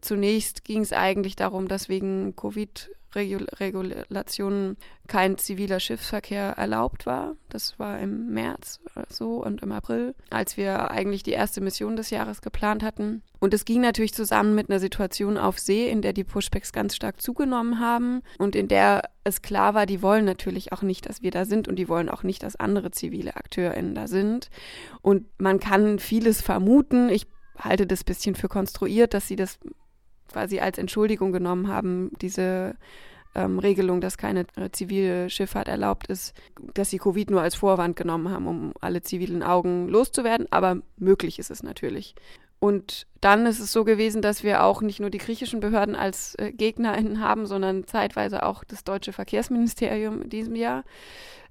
Zunächst 0.00 0.64
ging 0.64 0.82
es 0.82 0.92
eigentlich 0.92 1.36
darum, 1.36 1.68
dass 1.68 1.88
wegen 1.88 2.36
Covid 2.36 2.90
Regulationen 3.14 4.76
kein 5.06 5.38
ziviler 5.38 5.80
Schiffsverkehr 5.80 6.54
erlaubt 6.56 7.06
war. 7.06 7.36
Das 7.48 7.78
war 7.78 7.98
im 7.98 8.32
März 8.32 8.80
so 9.08 9.44
und 9.44 9.62
im 9.62 9.72
April, 9.72 10.14
als 10.30 10.56
wir 10.56 10.90
eigentlich 10.90 11.22
die 11.22 11.32
erste 11.32 11.60
Mission 11.60 11.96
des 11.96 12.10
Jahres 12.10 12.42
geplant 12.42 12.82
hatten. 12.82 13.22
Und 13.40 13.52
es 13.54 13.64
ging 13.64 13.80
natürlich 13.80 14.14
zusammen 14.14 14.54
mit 14.54 14.70
einer 14.70 14.80
Situation 14.80 15.36
auf 15.36 15.58
See, 15.58 15.88
in 15.88 16.02
der 16.02 16.12
die 16.12 16.24
Pushbacks 16.24 16.72
ganz 16.72 16.96
stark 16.96 17.20
zugenommen 17.20 17.78
haben 17.80 18.22
und 18.38 18.56
in 18.56 18.68
der 18.68 19.02
es 19.24 19.42
klar 19.42 19.74
war, 19.74 19.86
die 19.86 20.02
wollen 20.02 20.24
natürlich 20.24 20.72
auch 20.72 20.82
nicht, 20.82 21.08
dass 21.08 21.22
wir 21.22 21.30
da 21.30 21.44
sind 21.44 21.66
und 21.66 21.76
die 21.76 21.88
wollen 21.88 22.08
auch 22.08 22.22
nicht, 22.22 22.42
dass 22.42 22.56
andere 22.56 22.90
zivile 22.90 23.36
AkteurInnen 23.36 23.94
da 23.94 24.06
sind. 24.06 24.50
Und 25.00 25.26
man 25.38 25.60
kann 25.60 25.98
vieles 25.98 26.42
vermuten. 26.42 27.08
Ich 27.08 27.26
halte 27.58 27.86
das 27.86 28.04
bisschen 28.04 28.34
für 28.34 28.48
konstruiert, 28.48 29.14
dass 29.14 29.28
sie 29.28 29.36
das 29.36 29.58
quasi 30.34 30.58
als 30.58 30.78
Entschuldigung 30.78 31.32
genommen 31.32 31.68
haben, 31.68 32.10
diese 32.20 32.74
ähm, 33.36 33.60
Regelung, 33.60 34.00
dass 34.00 34.18
keine 34.18 34.46
äh, 34.56 34.70
zivile 34.72 35.30
Schifffahrt 35.30 35.68
erlaubt 35.68 36.08
ist, 36.08 36.34
dass 36.74 36.90
sie 36.90 36.98
Covid 36.98 37.30
nur 37.30 37.40
als 37.40 37.54
Vorwand 37.54 37.94
genommen 37.94 38.30
haben, 38.30 38.46
um 38.48 38.72
alle 38.80 39.02
zivilen 39.02 39.44
Augen 39.44 39.88
loszuwerden. 39.88 40.48
Aber 40.50 40.78
möglich 40.96 41.38
ist 41.38 41.52
es 41.52 41.62
natürlich. 41.62 42.16
Und 42.58 43.06
dann 43.20 43.46
ist 43.46 43.60
es 43.60 43.70
so 43.72 43.84
gewesen, 43.84 44.22
dass 44.22 44.42
wir 44.42 44.64
auch 44.64 44.82
nicht 44.82 44.98
nur 44.98 45.10
die 45.10 45.18
griechischen 45.18 45.60
Behörden 45.60 45.94
als 45.94 46.34
äh, 46.36 46.50
GegnerInnen 46.52 47.20
haben, 47.20 47.46
sondern 47.46 47.86
zeitweise 47.86 48.44
auch 48.44 48.64
das 48.64 48.82
deutsche 48.82 49.12
Verkehrsministerium 49.12 50.22
in 50.22 50.30
diesem 50.30 50.56
Jahr, 50.56 50.82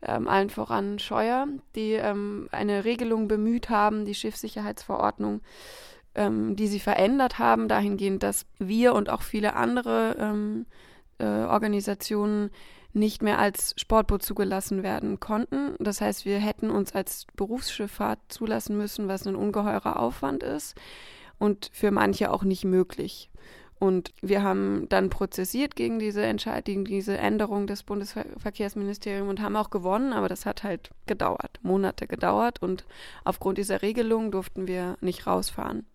ähm, 0.01 0.27
allen 0.27 0.49
voran 0.49 0.99
Scheuer, 0.99 1.47
die 1.75 1.93
ähm, 1.93 2.49
eine 2.51 2.83
Regelung 2.83 3.29
bemüht 3.29 3.69
haben, 3.69 4.03
die 4.03 4.15
Schiffssicherheitsverordnung, 4.15 5.41
ähm, 6.15 6.55
die 6.55 6.67
sie 6.67 6.79
verändert 6.79 7.39
haben, 7.39 7.67
dahingehend, 7.67 8.23
dass 8.23 8.45
wir 8.59 8.93
und 8.93 9.09
auch 9.09 9.21
viele 9.21 9.55
andere 9.55 10.15
ähm, 10.19 10.65
äh, 11.19 11.25
Organisationen 11.25 12.51
nicht 12.93 13.23
mehr 13.23 13.39
als 13.39 13.73
Sportboot 13.77 14.21
zugelassen 14.21 14.83
werden 14.83 15.19
konnten. 15.19 15.75
Das 15.79 15.99
heißt, 15.99 16.25
wir 16.25 16.37
hätten 16.37 16.69
uns 16.69 16.93
als 16.93 17.25
Berufsschifffahrt 17.35 18.19
zulassen 18.27 18.77
müssen, 18.77 19.07
was 19.07 19.25
ein 19.25 19.35
ungeheurer 19.35 19.99
Aufwand 19.99 20.43
ist 20.43 20.75
und 21.39 21.69
für 21.73 21.91
manche 21.91 22.31
auch 22.31 22.43
nicht 22.43 22.65
möglich. 22.65 23.29
Und 23.79 24.13
wir 24.21 24.43
haben 24.43 24.87
dann 24.87 25.09
prozessiert 25.09 25.75
gegen 25.75 25.99
diese 25.99 26.23
Entscheidung, 26.23 26.63
gegen 26.63 26.85
diese 26.85 27.17
Änderung 27.17 27.67
des 27.67 27.83
Bundesverkehrsministeriums 27.83 29.29
und 29.29 29.41
haben 29.41 29.57
auch 29.57 29.71
gewonnen, 29.71 30.13
aber 30.13 30.29
das 30.29 30.45
hat 30.45 30.63
halt 30.63 30.91
gedauert, 31.05 31.59
Monate 31.63 32.07
gedauert 32.07 32.61
und 32.61 32.85
aufgrund 33.25 33.57
dieser 33.57 33.81
Regelung 33.81 34.31
durften 34.31 34.67
wir 34.67 34.97
nicht 35.01 35.27
rausfahren. 35.27 35.85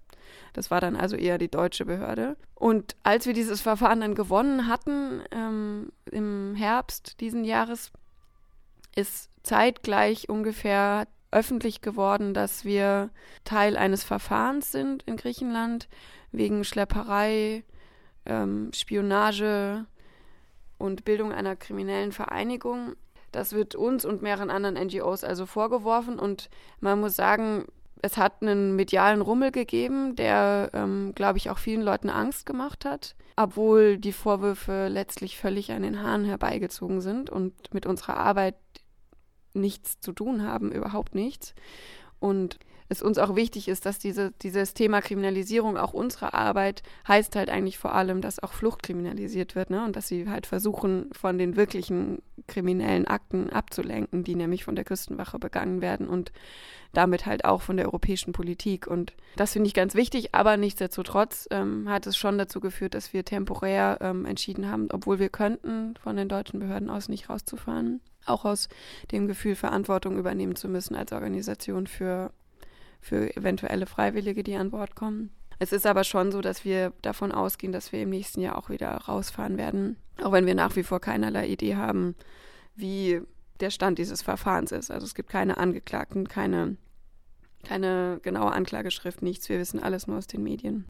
Das 0.53 0.71
war 0.71 0.81
dann 0.81 0.97
also 0.97 1.17
eher 1.17 1.39
die 1.39 1.51
deutsche 1.51 1.85
Behörde. 1.85 2.37
Und 2.55 2.97
als 3.03 3.27
wir 3.27 3.35
dieses 3.35 3.61
Verfahren 3.61 4.01
dann 4.01 4.15
gewonnen 4.15 4.67
hatten, 4.67 5.23
ähm, 5.31 5.93
im 6.11 6.55
Herbst 6.57 7.21
diesen 7.21 7.45
Jahres, 7.45 7.93
ist 8.97 9.31
zeitgleich 9.43 10.29
ungefähr 10.29 11.07
öffentlich 11.31 11.81
geworden, 11.81 12.35
dass 12.35 12.65
wir 12.65 13.11
Teil 13.45 13.77
eines 13.77 14.03
Verfahrens 14.03 14.73
sind 14.73 15.03
in 15.05 15.17
Griechenland 15.17 15.89
wegen 16.33 16.65
Schlepperei, 16.65 17.65
ähm, 18.27 18.71
Spionage 18.75 19.87
und 20.79 21.05
Bildung 21.05 21.33
einer 21.33 21.57
kriminellen 21.57 22.13
Vereinigung. 22.13 22.95
Das 23.31 23.53
wird 23.53 23.75
uns 23.75 24.05
und 24.05 24.23
mehreren 24.23 24.51
anderen 24.51 24.77
NGOs 24.77 25.23
also 25.23 25.45
vorgeworfen 25.45 26.19
und 26.19 26.49
man 26.81 27.01
muss 27.01 27.15
sagen, 27.15 27.67
es 28.03 28.17
hat 28.17 28.43
einen 28.43 28.77
medialen 28.77 29.21
Rummel 29.21 29.51
gegeben, 29.51 30.17
der, 30.17 30.71
ähm, 30.73 31.13
glaube 31.15 31.39
ich, 31.39 31.51
auch 31.51 31.59
vielen 31.59 31.83
Leuten 31.83 32.11
Angst 32.11 32.47
gemacht 32.47 32.85
hat, 32.85 33.15
obwohl 33.37 33.99
die 33.99 34.13
Vorwürfe 34.13 34.89
letztlich 34.89 35.37
völlig 35.37 35.73
an 35.73 35.83
den 35.83 36.03
Haaren 36.03 36.25
herbeigezogen 36.25 37.01
sind 37.01 37.31
und 37.31 37.75
mit 37.75 37.87
unserer 37.87 38.17
Arbeit 38.17 38.57
nichts 39.55 40.01
zu 40.01 40.13
tun 40.13 40.43
haben, 40.43 40.73
überhaupt 40.73 41.15
nichts. 41.15 41.55
Und 42.21 42.59
es 42.89 43.03
uns 43.03 43.19
auch 43.19 43.37
wichtig 43.37 43.69
ist, 43.69 43.87
dass 43.87 43.99
diese, 43.99 44.33
dieses 44.43 44.75
Thema 44.75 45.03
Kriminalisierung 45.03 45.77
auch 45.77 45.93
unserer 45.93 46.35
Arbeit 46.35 46.83
heißt 47.07 47.37
halt 47.37 47.51
eigentlich 47.51 47.79
vor 47.79 47.95
allem, 47.95 48.21
dass 48.21 48.43
auch 48.43 48.53
Flucht 48.53 48.83
kriminalisiert 48.83 49.55
wird 49.55 49.71
ne? 49.71 49.85
und 49.85 49.95
dass 49.95 50.09
sie 50.09 50.29
halt 50.29 50.47
versuchen, 50.47 51.11
von 51.13 51.37
den 51.39 51.57
wirklichen 51.57 52.23
kriminellen 52.47 53.07
Akten 53.07 53.51
abzulenken, 53.51 54.25
die 54.25 54.35
nämlich 54.35 54.65
von 54.65 54.75
der 54.75 54.85
Küstenwache 54.85 55.39
begangen 55.39 55.83
werden 55.83 56.09
und 56.09 56.33
damit 56.95 57.27
halt 57.27 57.45
auch 57.45 57.61
von 57.61 57.77
der 57.77 57.87
europäischen 57.87 58.33
Politik. 58.33 58.87
Und 58.87 59.13
das 59.37 59.53
finde 59.53 59.67
ich 59.67 59.75
ganz 59.75 59.95
wichtig, 59.95 60.35
aber 60.35 60.57
nichtsdestotrotz 60.57 61.47
ähm, 61.51 61.89
hat 61.91 62.07
es 62.07 62.17
schon 62.17 62.39
dazu 62.39 62.61
geführt, 62.61 62.95
dass 62.95 63.13
wir 63.13 63.25
temporär 63.25 63.99
ähm, 64.01 64.25
entschieden 64.25 64.71
haben, 64.71 64.89
obwohl 64.91 65.19
wir 65.19 65.29
könnten, 65.29 65.95
von 66.03 66.17
den 66.17 66.29
deutschen 66.29 66.61
Behörden 66.61 66.89
aus 66.89 67.11
nicht 67.11 67.29
rauszufahren, 67.29 68.01
auch 68.25 68.47
aus 68.47 68.69
dem 69.13 69.27
Gefühl, 69.27 69.55
Verantwortung 69.55 70.19
übernehmen 70.19 70.57
zu 70.57 70.69
müssen 70.69 70.95
als 70.95 71.13
Organisation 71.13 71.87
für 71.87 72.33
für 73.01 73.35
eventuelle 73.37 73.87
Freiwillige, 73.87 74.43
die 74.43 74.57
an 74.57 74.71
Bord 74.71 74.95
kommen. 74.95 75.31
Es 75.59 75.73
ist 75.73 75.87
aber 75.87 76.05
schon 76.05 76.31
so, 76.31 76.41
dass 76.41 76.65
wir 76.65 76.93
davon 77.03 77.33
ausgehen, 77.33 77.73
dass 77.73 77.93
wir 77.93 78.03
im 78.03 78.11
nächsten 78.11 78.41
Jahr 78.41 78.57
auch 78.57 78.71
wieder 78.71 78.91
rausfahren 78.91 79.59
werden, 79.59 79.97
auch 80.23 80.33
wenn 80.33 80.47
wir 80.47 80.55
nach 80.55 80.77
wie 80.77 80.85
vor 80.85 81.01
keinerlei 81.01 81.49
Idee 81.49 81.77
haben, 81.77 82.15
wie 82.77 83.23
der 83.61 83.71
Stand 83.71 83.99
dieses 83.99 84.23
Verfahrens 84.23 84.71
ist. 84.71 84.91
Also 84.91 85.05
es 85.05 85.17
gibt 85.17 85.31
keine 85.31 85.59
Angeklagten, 85.59 86.29
keine, 86.29 86.77
keine 87.65 88.21
genaue 88.23 88.53
Anklageschrift, 88.53 89.23
nichts. 89.23 89.49
Wir 89.49 89.59
wissen 89.59 89.83
alles 89.83 90.07
nur 90.07 90.19
aus 90.19 90.29
den 90.29 90.45
Medien. 90.45 90.87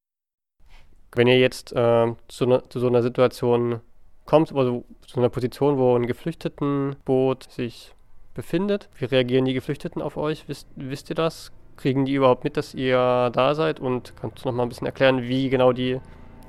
Wenn 1.13 1.27
ihr 1.27 1.39
jetzt 1.39 1.73
äh, 1.73 2.15
zu, 2.29 2.47
ne, 2.47 2.63
zu, 2.69 2.81
so 2.81 2.89
einer 2.89 3.03
Situation 3.03 3.81
kommt, 4.27 4.55
also 4.55 4.85
zu 5.07 5.19
einer 5.19 5.31
Position, 5.31 5.79
wo 5.79 5.97
ein 5.97 6.07
Geflüchtetenboot 6.07 7.51
sich 7.51 7.95
befindet, 8.35 8.91
wie 8.99 9.07
reagieren 9.07 9.47
die 9.47 9.55
Geflüchteten 9.55 10.03
auf 10.03 10.19
euch? 10.19 10.47
Wisst, 10.47 10.69
wisst 10.77 11.09
ihr 11.09 11.17
das? 11.17 11.51
Kriegen 11.79 12.05
die 12.05 12.15
überhaupt 12.15 12.43
mit, 12.43 12.57
dass 12.57 12.75
ihr 12.75 13.31
da 13.33 13.55
seid? 13.55 13.79
Und 13.79 14.13
kannst 14.21 14.45
du 14.45 14.49
noch 14.49 14.55
mal 14.55 14.65
ein 14.65 14.69
bisschen 14.69 14.87
erklären, 14.87 15.23
wie 15.23 15.49
genau 15.49 15.73
die 15.73 16.01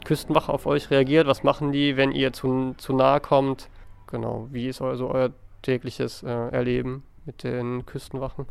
Küstenwache 0.03 0.51
auf 0.51 0.65
euch 0.65 0.89
reagiert? 0.89 1.27
Was 1.27 1.43
machen 1.43 1.71
die, 1.71 1.97
wenn 1.97 2.11
ihr 2.11 2.33
zu, 2.33 2.73
zu 2.77 2.93
nahe 2.93 3.19
kommt? 3.21 3.69
Genau, 4.07 4.47
wie 4.51 4.67
ist 4.67 4.81
also 4.81 5.09
euer 5.09 5.29
tägliches 5.61 6.23
äh, 6.23 6.27
Erleben 6.27 7.03
mit 7.25 7.43
den 7.43 7.85
Küstenwachen? 7.85 8.47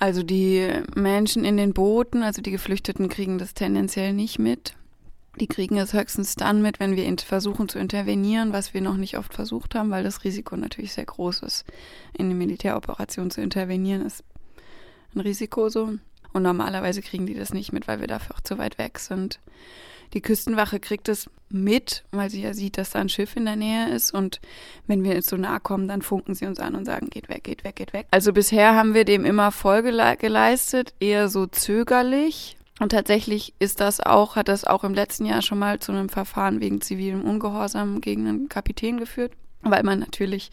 Also 0.00 0.24
die 0.24 0.68
Menschen 0.96 1.44
in 1.44 1.56
den 1.56 1.72
Booten, 1.72 2.24
also 2.24 2.42
die 2.42 2.50
Geflüchteten, 2.50 3.08
kriegen 3.08 3.38
das 3.38 3.54
tendenziell 3.54 4.12
nicht 4.12 4.40
mit. 4.40 4.76
Die 5.38 5.46
kriegen 5.46 5.78
es 5.78 5.92
höchstens 5.92 6.34
dann 6.34 6.62
mit, 6.62 6.80
wenn 6.80 6.96
wir 6.96 7.16
versuchen 7.18 7.68
zu 7.68 7.78
intervenieren, 7.78 8.52
was 8.52 8.74
wir 8.74 8.80
noch 8.80 8.96
nicht 8.96 9.18
oft 9.18 9.32
versucht 9.32 9.74
haben, 9.74 9.90
weil 9.90 10.02
das 10.02 10.24
Risiko 10.24 10.56
natürlich 10.56 10.92
sehr 10.92 11.06
groß 11.06 11.42
ist. 11.42 11.64
In 12.12 12.26
eine 12.26 12.34
Militäroperation 12.34 13.30
zu 13.30 13.40
intervenieren 13.40 14.04
ist 14.04 14.24
ein 15.14 15.20
Risiko 15.20 15.68
so. 15.68 15.94
Und 16.32 16.42
normalerweise 16.42 17.02
kriegen 17.02 17.26
die 17.26 17.34
das 17.34 17.54
nicht 17.54 17.72
mit, 17.72 17.88
weil 17.88 18.00
wir 18.00 18.06
dafür 18.06 18.36
auch 18.36 18.40
zu 18.40 18.58
weit 18.58 18.78
weg 18.78 18.98
sind. 18.98 19.40
Die 20.14 20.20
Küstenwache 20.20 20.80
kriegt 20.80 21.08
es 21.08 21.30
mit, 21.50 22.04
weil 22.10 22.30
sie 22.30 22.42
ja 22.42 22.54
sieht, 22.54 22.78
dass 22.78 22.90
da 22.90 23.00
ein 23.00 23.08
Schiff 23.08 23.36
in 23.36 23.44
der 23.44 23.56
Nähe 23.56 23.90
ist. 23.90 24.12
Und 24.12 24.40
wenn 24.86 25.04
wir 25.04 25.20
so 25.22 25.36
nahe 25.36 25.60
kommen, 25.60 25.88
dann 25.88 26.02
funken 26.02 26.34
sie 26.34 26.46
uns 26.46 26.60
an 26.60 26.74
und 26.74 26.84
sagen, 26.84 27.10
geht 27.10 27.28
weg, 27.28 27.44
geht 27.44 27.64
weg, 27.64 27.76
geht 27.76 27.92
weg. 27.92 28.06
Also 28.10 28.32
bisher 28.32 28.74
haben 28.74 28.94
wir 28.94 29.04
dem 29.04 29.24
immer 29.24 29.52
Folge 29.52 29.92
geleistet, 30.18 30.94
eher 31.00 31.28
so 31.28 31.46
zögerlich. 31.46 32.57
Und 32.78 32.90
tatsächlich 32.90 33.54
ist 33.58 33.80
das 33.80 34.00
auch, 34.00 34.36
hat 34.36 34.48
das 34.48 34.64
auch 34.64 34.84
im 34.84 34.94
letzten 34.94 35.26
Jahr 35.26 35.42
schon 35.42 35.58
mal 35.58 35.80
zu 35.80 35.92
einem 35.92 36.08
Verfahren 36.08 36.60
wegen 36.60 36.80
zivilem 36.80 37.24
Ungehorsam 37.24 38.00
gegen 38.00 38.28
einen 38.28 38.48
Kapitän 38.48 38.98
geführt, 38.98 39.32
weil 39.62 39.82
man 39.82 39.98
natürlich 39.98 40.50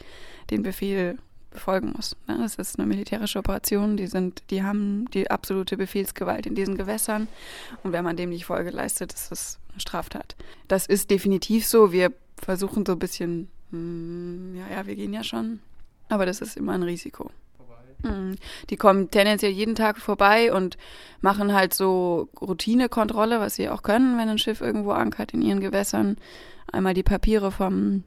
den 0.50 0.64
Befehl 0.64 1.18
befolgen 1.52 1.94
muss. 1.96 2.16
Ne? 2.28 2.38
Das 2.40 2.56
ist 2.56 2.78
eine 2.78 2.88
militärische 2.88 3.40
Operation, 3.40 3.98
die 3.98 4.08
sind, 4.08 4.44
die 4.50 4.64
haben 4.64 5.10
die 5.12 5.32
absolute 5.32 5.78
Befehlsgewalt 5.78 6.46
in 6.46 6.56
diesen 6.56 6.78
Gewässern 6.78 7.28
und 7.84 7.94
wenn 7.94 8.04
man 8.04 8.18
dem 8.18 8.30
nicht 8.30 8.46
Folge 8.46 8.70
leistet, 8.70 9.14
ist 9.14 9.32
das 9.32 9.60
eine 9.72 9.80
Straftat. 9.80 10.36
Das 10.68 10.86
ist 10.86 11.10
definitiv 11.10 11.66
so. 11.66 11.92
Wir 11.92 12.12
versuchen 12.38 12.86
so 12.86 12.92
ein 12.92 13.00
bisschen, 13.00 13.50
hm, 13.72 14.56
ja, 14.56 14.78
ja, 14.78 14.86
wir 14.86 14.96
gehen 14.96 15.14
ja 15.14 15.24
schon, 15.24 15.60
aber 16.10 16.26
das 16.26 16.42
ist 16.42 16.58
immer 16.58 16.74
ein 16.74 16.84
Risiko. 16.84 17.32
Mhm. 18.06 18.36
Die 18.70 18.78
kommen 18.78 19.10
tendenziell 19.12 19.52
jeden 19.52 19.76
Tag 19.76 19.98
vorbei 19.98 20.54
und 20.54 20.78
machen 21.22 21.54
halt 21.54 21.74
so 21.74 22.30
Routinekontrolle, 22.40 23.40
was 23.40 23.56
sie 23.56 23.70
auch 23.70 23.84
können, 23.84 24.18
wenn 24.18 24.30
ein 24.30 24.38
Schiff 24.38 24.62
irgendwo 24.62 24.92
ankert 24.92 25.34
in 25.34 25.42
ihren 25.42 25.60
Gewässern. 25.60 26.18
Einmal 26.72 26.94
die 26.94 27.04
Papiere 27.04 27.52
vom, 27.52 28.04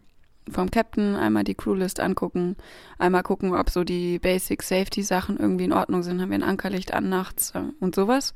vom 0.51 0.71
Captain, 0.71 1.17
einmal 1.17 1.45
die 1.45 1.55
Crewlist 1.55 2.01
angucken, 2.01 2.57
einmal 2.99 3.23
gucken, 3.23 3.55
ob 3.55 3.71
so 3.71 3.85
die 3.85 4.19
Basic 4.19 4.63
Safety 4.63 5.03
Sachen 5.03 5.39
irgendwie 5.39 5.65
in 5.65 5.73
Ordnung 5.73 6.03
sind. 6.03 6.21
Haben 6.21 6.31
wir 6.31 6.39
ein 6.39 6.43
Ankerlicht 6.43 6.95
an 6.95 7.09
nachts 7.09 7.53
äh, 7.55 7.63
und 7.81 7.95
sowas. 7.95 8.35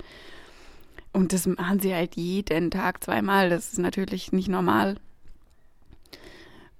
Und 1.12 1.32
das 1.32 1.46
machen 1.46 1.80
sie 1.80 1.94
halt 1.94 2.16
jeden 2.16 2.70
Tag 2.70 3.04
zweimal. 3.04 3.50
Das 3.50 3.72
ist 3.72 3.78
natürlich 3.78 4.32
nicht 4.32 4.48
normal. 4.48 4.96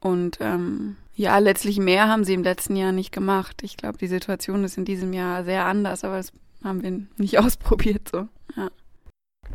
Und 0.01 0.39
ähm, 0.41 0.97
ja, 1.15 1.39
letztlich 1.39 1.79
mehr 1.79 2.09
haben 2.09 2.25
sie 2.25 2.35
im 2.35 2.43
letzten 2.43 2.77
Jahr 2.77 2.93
nicht 2.93 3.13
gemacht. 3.13 3.63
Ich 3.63 3.77
glaube, 3.77 3.99
die 3.99 4.07
Situation 4.07 4.65
ist 4.65 4.79
in 4.79 4.85
diesem 4.85 5.13
Jahr 5.13 5.45
sehr 5.45 5.67
anders, 5.67 6.05
aber 6.05 6.17
das 6.17 6.33
haben 6.65 6.83
wir 6.83 7.03
nicht 7.17 7.39
ausprobiert 7.45 8.09
so. 8.09 8.29
Ja. 8.57 8.71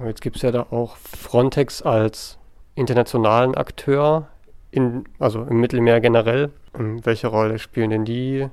Jetzt 0.05 0.21
gibt 0.21 0.35
es 0.35 0.41
ja 0.43 0.51
da 0.51 0.67
auch 0.69 0.97
Frontex 0.97 1.81
als 1.81 2.37
internationalen 2.75 3.55
Akteur, 3.55 4.27
in, 4.69 5.05
also 5.17 5.43
im 5.43 5.59
Mittelmeer 5.59 5.99
generell. 5.99 6.51
Welche 6.73 7.27
Rolle 7.27 7.57
spielen 7.57 7.89
denn 7.89 8.05
die 8.05 8.47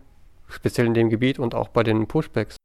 speziell 0.49 0.87
in 0.87 0.94
dem 0.94 1.11
Gebiet 1.11 1.38
und 1.38 1.54
auch 1.54 1.68
bei 1.68 1.82
den 1.82 2.06
Pushbacks? 2.06 2.56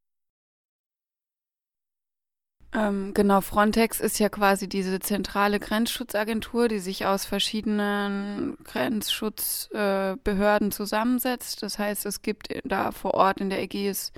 Ähm, 2.72 3.16
genau, 3.16 3.42
Frontex 3.42 4.00
ist 4.00 4.20
ja 4.20 4.30
quasi 4.30 4.70
diese 4.70 5.00
zentrale 5.00 5.60
Grenzschutzagentur, 5.60 6.68
die 6.68 6.78
sich 6.78 7.08
aus 7.08 7.26
verschiedenen 7.26 8.58
Grenzschutzbehörden 8.64 10.68
äh, 10.68 10.72
zusammensetzt. 10.72 11.64
Das 11.64 11.80
heißt, 11.80 12.06
es 12.06 12.22
gibt 12.22 12.50
da 12.66 12.92
vor 12.92 13.16
Ort 13.16 13.42
in 13.42 13.50
der 13.50 13.62
Ägäis 13.62 14.12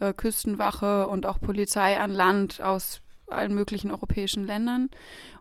äh, 0.00 0.12
Küstenwache 0.12 1.08
und 1.08 1.24
auch 1.24 1.40
Polizei 1.40 1.98
an 1.98 2.10
Land 2.10 2.60
aus 2.60 3.00
allen 3.30 3.54
möglichen 3.54 3.90
europäischen 3.90 4.46
Ländern 4.46 4.90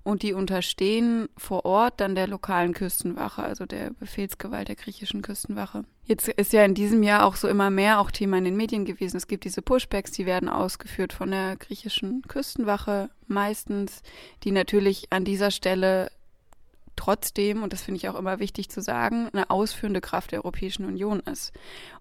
und 0.03 0.23
die 0.23 0.33
unterstehen 0.33 1.29
vor 1.37 1.65
Ort 1.65 1.99
dann 1.99 2.15
der 2.15 2.27
lokalen 2.27 2.73
Küstenwache, 2.73 3.43
also 3.43 3.65
der 3.65 3.91
Befehlsgewalt 3.91 4.67
der 4.67 4.75
griechischen 4.75 5.21
Küstenwache. 5.21 5.83
Jetzt 6.05 6.29
ist 6.29 6.53
ja 6.53 6.63
in 6.63 6.73
diesem 6.73 7.03
Jahr 7.03 7.25
auch 7.25 7.35
so 7.35 7.47
immer 7.47 7.69
mehr 7.69 7.99
auch 7.99 8.11
Thema 8.11 8.37
in 8.37 8.45
den 8.45 8.55
Medien 8.55 8.85
gewesen. 8.85 9.17
Es 9.17 9.27
gibt 9.27 9.43
diese 9.43 9.61
Pushbacks, 9.61 10.11
die 10.11 10.25
werden 10.25 10.47
ausgeführt 10.47 11.11
von 11.11 11.31
der 11.31 11.57
griechischen 11.57 12.21
Küstenwache 12.23 13.09
meistens, 13.27 14.01
die 14.43 14.51
natürlich 14.51 15.07
an 15.09 15.25
dieser 15.25 15.51
Stelle 15.51 16.09
trotzdem, 16.97 17.63
und 17.63 17.71
das 17.71 17.83
finde 17.83 17.99
ich 17.99 18.09
auch 18.09 18.15
immer 18.15 18.39
wichtig 18.39 18.69
zu 18.69 18.81
sagen, 18.81 19.29
eine 19.31 19.49
ausführende 19.49 20.01
Kraft 20.01 20.31
der 20.31 20.43
Europäischen 20.43 20.85
Union 20.85 21.21
ist 21.21 21.53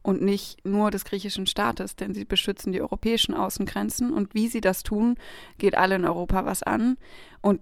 und 0.02 0.22
nicht 0.22 0.64
nur 0.64 0.90
des 0.90 1.04
griechischen 1.04 1.46
Staates, 1.46 1.94
denn 1.94 2.14
sie 2.14 2.24
beschützen 2.24 2.72
die 2.72 2.82
europäischen 2.82 3.34
Außengrenzen 3.34 4.12
und 4.12 4.34
wie 4.34 4.48
sie 4.48 4.60
das 4.60 4.82
tun, 4.82 5.16
geht 5.58 5.76
alle 5.76 5.94
in 5.96 6.04
Europa 6.04 6.44
was 6.44 6.64
an. 6.64 6.96
Und 7.40 7.60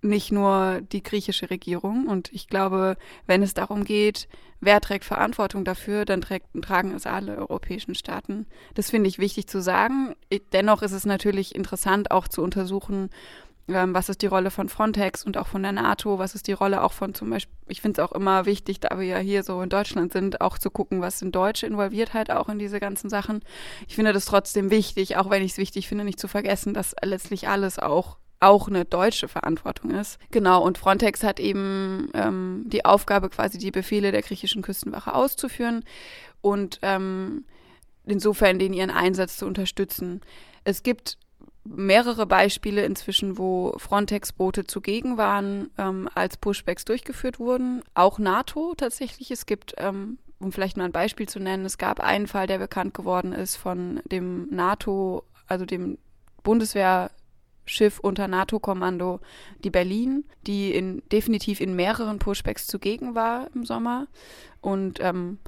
nicht 0.00 0.30
nur 0.30 0.80
die 0.80 1.02
griechische 1.02 1.50
Regierung. 1.50 2.06
Und 2.06 2.32
ich 2.32 2.46
glaube, 2.46 2.96
wenn 3.26 3.42
es 3.42 3.54
darum 3.54 3.84
geht, 3.84 4.28
wer 4.60 4.80
trägt 4.80 5.04
Verantwortung 5.04 5.64
dafür, 5.64 6.04
dann 6.04 6.20
trägt, 6.20 6.46
tragen 6.62 6.94
es 6.94 7.06
alle 7.06 7.36
europäischen 7.36 7.94
Staaten. 7.94 8.46
Das 8.74 8.90
finde 8.90 9.08
ich 9.08 9.18
wichtig 9.18 9.48
zu 9.48 9.60
sagen. 9.60 10.14
Dennoch 10.52 10.82
ist 10.82 10.92
es 10.92 11.04
natürlich 11.04 11.54
interessant, 11.54 12.10
auch 12.10 12.28
zu 12.28 12.42
untersuchen, 12.42 13.10
ähm, 13.68 13.94
was 13.94 14.08
ist 14.08 14.22
die 14.22 14.26
Rolle 14.26 14.50
von 14.50 14.68
Frontex 14.68 15.24
und 15.24 15.36
auch 15.36 15.46
von 15.46 15.62
der 15.62 15.72
NATO, 15.72 16.18
was 16.18 16.34
ist 16.34 16.46
die 16.46 16.52
Rolle 16.52 16.82
auch 16.82 16.92
von 16.92 17.14
zum 17.14 17.30
Beispiel, 17.30 17.54
ich 17.68 17.80
finde 17.80 18.00
es 18.00 18.08
auch 18.08 18.12
immer 18.12 18.46
wichtig, 18.46 18.80
da 18.80 18.98
wir 18.98 19.06
ja 19.06 19.18
hier 19.18 19.42
so 19.42 19.60
in 19.62 19.68
Deutschland 19.68 20.12
sind, 20.12 20.40
auch 20.40 20.58
zu 20.58 20.70
gucken, 20.70 21.00
was 21.00 21.18
sind 21.18 21.34
Deutsche 21.34 21.66
involviert 21.66 22.14
halt 22.14 22.30
auch 22.30 22.48
in 22.48 22.58
diese 22.58 22.80
ganzen 22.80 23.10
Sachen. 23.10 23.40
Ich 23.86 23.94
finde 23.94 24.12
das 24.12 24.24
trotzdem 24.24 24.70
wichtig, 24.70 25.16
auch 25.16 25.30
wenn 25.30 25.42
ich 25.42 25.52
es 25.52 25.58
wichtig 25.58 25.88
finde, 25.88 26.04
nicht 26.04 26.20
zu 26.20 26.28
vergessen, 26.28 26.74
dass 26.74 26.96
letztlich 27.02 27.48
alles 27.48 27.78
auch 27.78 28.16
auch 28.40 28.68
eine 28.68 28.84
deutsche 28.84 29.26
Verantwortung 29.26 29.90
ist. 29.90 30.18
Genau, 30.30 30.62
und 30.62 30.78
Frontex 30.78 31.24
hat 31.24 31.40
eben 31.40 32.08
ähm, 32.14 32.62
die 32.66 32.84
Aufgabe, 32.84 33.30
quasi 33.30 33.58
die 33.58 33.72
Befehle 33.72 34.12
der 34.12 34.22
griechischen 34.22 34.62
Küstenwache 34.62 35.12
auszuführen 35.12 35.84
und 36.40 36.78
ähm, 36.82 37.44
insofern 38.06 38.60
den 38.60 38.72
ihren 38.72 38.90
Einsatz 38.90 39.38
zu 39.38 39.46
unterstützen. 39.46 40.20
Es 40.62 40.84
gibt 40.84 41.18
mehrere 41.64 42.26
Beispiele 42.26 42.84
inzwischen, 42.84 43.38
wo 43.38 43.74
Frontex-Boote 43.78 44.64
zugegen 44.64 45.16
waren, 45.16 45.70
ähm, 45.78 46.08
als 46.14 46.36
Pushbacks 46.36 46.84
durchgeführt 46.84 47.38
wurden. 47.38 47.82
Auch 47.94 48.18
NATO 48.18 48.74
tatsächlich. 48.76 49.30
Es 49.30 49.46
gibt, 49.46 49.74
ähm, 49.78 50.18
um 50.38 50.52
vielleicht 50.52 50.76
mal 50.76 50.84
ein 50.84 50.92
Beispiel 50.92 51.28
zu 51.28 51.40
nennen, 51.40 51.64
es 51.64 51.78
gab 51.78 52.00
einen 52.00 52.26
Fall, 52.26 52.46
der 52.46 52.58
bekannt 52.58 52.94
geworden 52.94 53.32
ist 53.32 53.56
von 53.56 54.00
dem 54.10 54.48
NATO, 54.50 55.24
also 55.46 55.64
dem 55.64 55.98
Bundeswehrschiff 56.42 57.98
unter 58.00 58.28
NATO-Kommando, 58.28 59.20
die 59.64 59.70
Berlin, 59.70 60.24
die 60.46 60.72
in, 60.72 61.02
definitiv 61.12 61.60
in 61.60 61.76
mehreren 61.76 62.18
Pushbacks 62.18 62.66
zugegen 62.66 63.14
war 63.14 63.48
im 63.54 63.66
Sommer. 63.66 64.06
Und 64.60 65.00
ähm, 65.00 65.38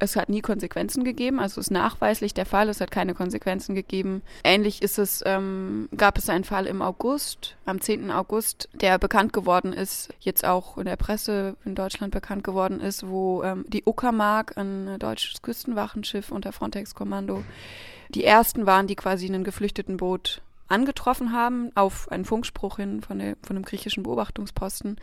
es 0.00 0.16
hat 0.16 0.28
nie 0.28 0.40
Konsequenzen 0.40 1.04
gegeben, 1.04 1.38
also 1.38 1.60
ist 1.60 1.70
nachweislich 1.70 2.34
der 2.34 2.46
Fall, 2.46 2.68
es 2.68 2.80
hat 2.80 2.90
keine 2.90 3.14
Konsequenzen 3.14 3.74
gegeben. 3.74 4.22
Ähnlich 4.42 4.82
ist 4.82 4.98
es, 4.98 5.22
ähm, 5.26 5.88
gab 5.96 6.18
es 6.18 6.28
einen 6.28 6.44
Fall 6.44 6.66
im 6.66 6.82
August, 6.82 7.56
am 7.66 7.80
10. 7.80 8.10
August, 8.10 8.68
der 8.72 8.98
bekannt 8.98 9.32
geworden 9.32 9.72
ist, 9.72 10.12
jetzt 10.20 10.44
auch 10.44 10.78
in 10.78 10.86
der 10.86 10.96
Presse 10.96 11.56
in 11.64 11.74
Deutschland 11.74 12.12
bekannt 12.12 12.42
geworden 12.44 12.80
ist, 12.80 13.06
wo 13.06 13.42
ähm, 13.42 13.64
die 13.68 13.84
Uckermark, 13.84 14.56
ein 14.56 14.98
deutsches 14.98 15.42
Küstenwachenschiff 15.42 16.32
unter 16.32 16.52
Frontex-Kommando, 16.52 17.44
die 18.08 18.24
ersten 18.24 18.66
waren, 18.66 18.86
die 18.86 18.96
quasi 18.96 19.26
einen 19.26 19.44
geflüchteten 19.44 19.98
Boot 19.98 20.40
angetroffen 20.68 21.32
haben, 21.32 21.70
auf 21.74 22.10
einen 22.10 22.24
Funkspruch 22.24 22.76
hin 22.76 23.02
von, 23.02 23.18
der, 23.18 23.36
von 23.42 23.56
einem 23.56 23.64
griechischen 23.64 24.02
Beobachtungsposten. 24.02 24.96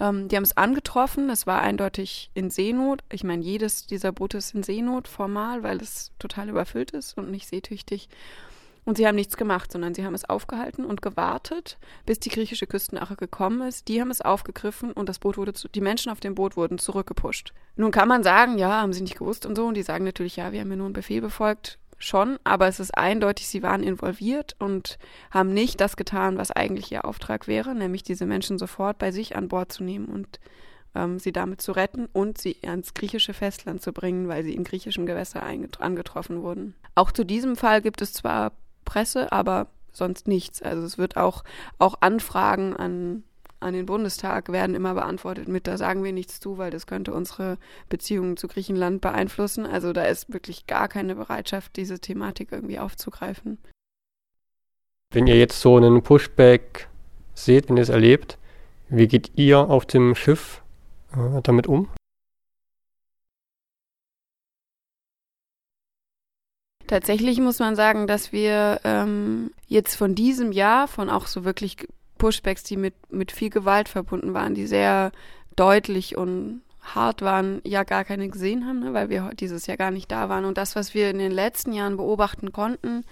Ähm, 0.00 0.28
die 0.28 0.36
haben 0.36 0.44
es 0.44 0.56
angetroffen, 0.56 1.30
es 1.30 1.46
war 1.46 1.60
eindeutig 1.60 2.30
in 2.34 2.50
Seenot. 2.50 3.02
Ich 3.10 3.24
meine, 3.24 3.42
jedes 3.42 3.86
dieser 3.86 4.12
Boote 4.12 4.38
ist 4.38 4.54
in 4.54 4.62
Seenot 4.62 5.08
formal, 5.08 5.62
weil 5.62 5.80
es 5.80 6.12
total 6.18 6.48
überfüllt 6.48 6.90
ist 6.90 7.16
und 7.16 7.30
nicht 7.30 7.48
seetüchtig. 7.48 8.08
Und 8.84 8.96
sie 8.98 9.06
haben 9.06 9.16
nichts 9.16 9.36
gemacht, 9.36 9.72
sondern 9.72 9.94
sie 9.94 10.04
haben 10.04 10.14
es 10.14 10.28
aufgehalten 10.28 10.84
und 10.84 11.02
gewartet, 11.02 11.76
bis 12.06 12.20
die 12.20 12.28
griechische 12.28 12.68
Küstenache 12.68 13.16
gekommen 13.16 13.66
ist. 13.66 13.88
Die 13.88 14.00
haben 14.00 14.12
es 14.12 14.20
aufgegriffen 14.20 14.92
und 14.92 15.08
das 15.08 15.18
Boot 15.18 15.36
wurde 15.36 15.54
zu, 15.54 15.68
die 15.68 15.80
Menschen 15.80 16.12
auf 16.12 16.20
dem 16.20 16.36
Boot 16.36 16.56
wurden 16.56 16.78
zurückgepusht. 16.78 17.52
Nun 17.74 17.90
kann 17.90 18.06
man 18.06 18.22
sagen, 18.22 18.58
ja, 18.58 18.80
haben 18.82 18.92
sie 18.92 19.02
nicht 19.02 19.18
gewusst 19.18 19.44
und 19.44 19.56
so. 19.56 19.66
Und 19.66 19.74
die 19.74 19.82
sagen 19.82 20.04
natürlich, 20.04 20.36
ja, 20.36 20.52
wir 20.52 20.60
haben 20.60 20.70
ja 20.70 20.76
nur 20.76 20.86
einen 20.86 20.92
Befehl 20.92 21.20
befolgt 21.20 21.80
schon, 21.98 22.38
aber 22.44 22.68
es 22.68 22.80
ist 22.80 22.96
eindeutig, 22.96 23.48
sie 23.48 23.62
waren 23.62 23.82
involviert 23.82 24.56
und 24.58 24.98
haben 25.30 25.52
nicht 25.52 25.80
das 25.80 25.96
getan, 25.96 26.36
was 26.38 26.50
eigentlich 26.50 26.92
ihr 26.92 27.04
Auftrag 27.04 27.48
wäre, 27.48 27.74
nämlich 27.74 28.02
diese 28.02 28.26
Menschen 28.26 28.58
sofort 28.58 28.98
bei 28.98 29.12
sich 29.12 29.36
an 29.36 29.48
Bord 29.48 29.72
zu 29.72 29.82
nehmen 29.82 30.06
und 30.06 30.40
ähm, 30.94 31.18
sie 31.18 31.32
damit 31.32 31.60
zu 31.60 31.72
retten 31.72 32.06
und 32.12 32.38
sie 32.38 32.56
ans 32.66 32.94
griechische 32.94 33.34
Festland 33.34 33.82
zu 33.82 33.92
bringen, 33.92 34.28
weil 34.28 34.42
sie 34.42 34.54
in 34.54 34.64
griechischem 34.64 35.06
Gewässer 35.06 35.42
angetroffen 35.42 36.42
wurden. 36.42 36.74
Auch 36.94 37.12
zu 37.12 37.24
diesem 37.24 37.56
Fall 37.56 37.82
gibt 37.82 38.02
es 38.02 38.12
zwar 38.12 38.52
Presse, 38.84 39.32
aber 39.32 39.68
sonst 39.92 40.28
nichts. 40.28 40.62
Also 40.62 40.84
es 40.84 40.98
wird 40.98 41.16
auch, 41.16 41.44
auch 41.78 41.96
Anfragen 42.00 42.76
an 42.76 43.24
an 43.60 43.74
den 43.74 43.86
Bundestag 43.86 44.50
werden 44.52 44.74
immer 44.74 44.94
beantwortet 44.94 45.48
mit, 45.48 45.66
da 45.66 45.76
sagen 45.78 46.04
wir 46.04 46.12
nichts 46.12 46.40
zu, 46.40 46.58
weil 46.58 46.70
das 46.70 46.86
könnte 46.86 47.12
unsere 47.12 47.58
Beziehungen 47.88 48.36
zu 48.36 48.48
Griechenland 48.48 49.00
beeinflussen. 49.00 49.66
Also 49.66 49.92
da 49.92 50.04
ist 50.04 50.32
wirklich 50.32 50.66
gar 50.66 50.88
keine 50.88 51.14
Bereitschaft, 51.14 51.76
diese 51.76 51.98
Thematik 51.98 52.52
irgendwie 52.52 52.78
aufzugreifen. 52.78 53.58
Wenn 55.12 55.26
ihr 55.26 55.38
jetzt 55.38 55.60
so 55.60 55.76
einen 55.76 56.02
Pushback 56.02 56.88
seht, 57.34 57.68
wenn 57.68 57.76
ihr 57.76 57.82
es 57.82 57.88
erlebt, 57.88 58.38
wie 58.88 59.08
geht 59.08 59.32
ihr 59.36 59.58
auf 59.58 59.86
dem 59.86 60.14
Schiff 60.14 60.62
äh, 61.12 61.40
damit 61.42 61.66
um? 61.66 61.88
Tatsächlich 66.86 67.40
muss 67.40 67.58
man 67.58 67.74
sagen, 67.74 68.06
dass 68.06 68.30
wir 68.30 68.80
ähm, 68.84 69.50
jetzt 69.66 69.96
von 69.96 70.14
diesem 70.14 70.52
Jahr, 70.52 70.86
von 70.86 71.10
auch 71.10 71.26
so 71.26 71.44
wirklich 71.44 71.88
Pushbacks, 72.18 72.62
die 72.62 72.76
mit, 72.76 72.94
mit 73.10 73.32
viel 73.32 73.50
Gewalt 73.50 73.88
verbunden 73.88 74.34
waren, 74.34 74.54
die 74.54 74.66
sehr 74.66 75.12
deutlich 75.54 76.16
und 76.16 76.62
hart 76.82 77.22
waren, 77.22 77.60
ja 77.64 77.82
gar 77.82 78.04
keine 78.04 78.28
gesehen 78.28 78.66
haben, 78.66 78.80
ne, 78.80 78.94
weil 78.94 79.08
wir 79.08 79.30
dieses 79.34 79.66
Jahr 79.66 79.76
gar 79.76 79.90
nicht 79.90 80.10
da 80.10 80.28
waren. 80.28 80.44
Und 80.44 80.56
das, 80.56 80.76
was 80.76 80.94
wir 80.94 81.10
in 81.10 81.18
den 81.18 81.32
letzten 81.32 81.72
Jahren 81.72 81.96
beobachten 81.96 82.52
konnten, 82.52 83.04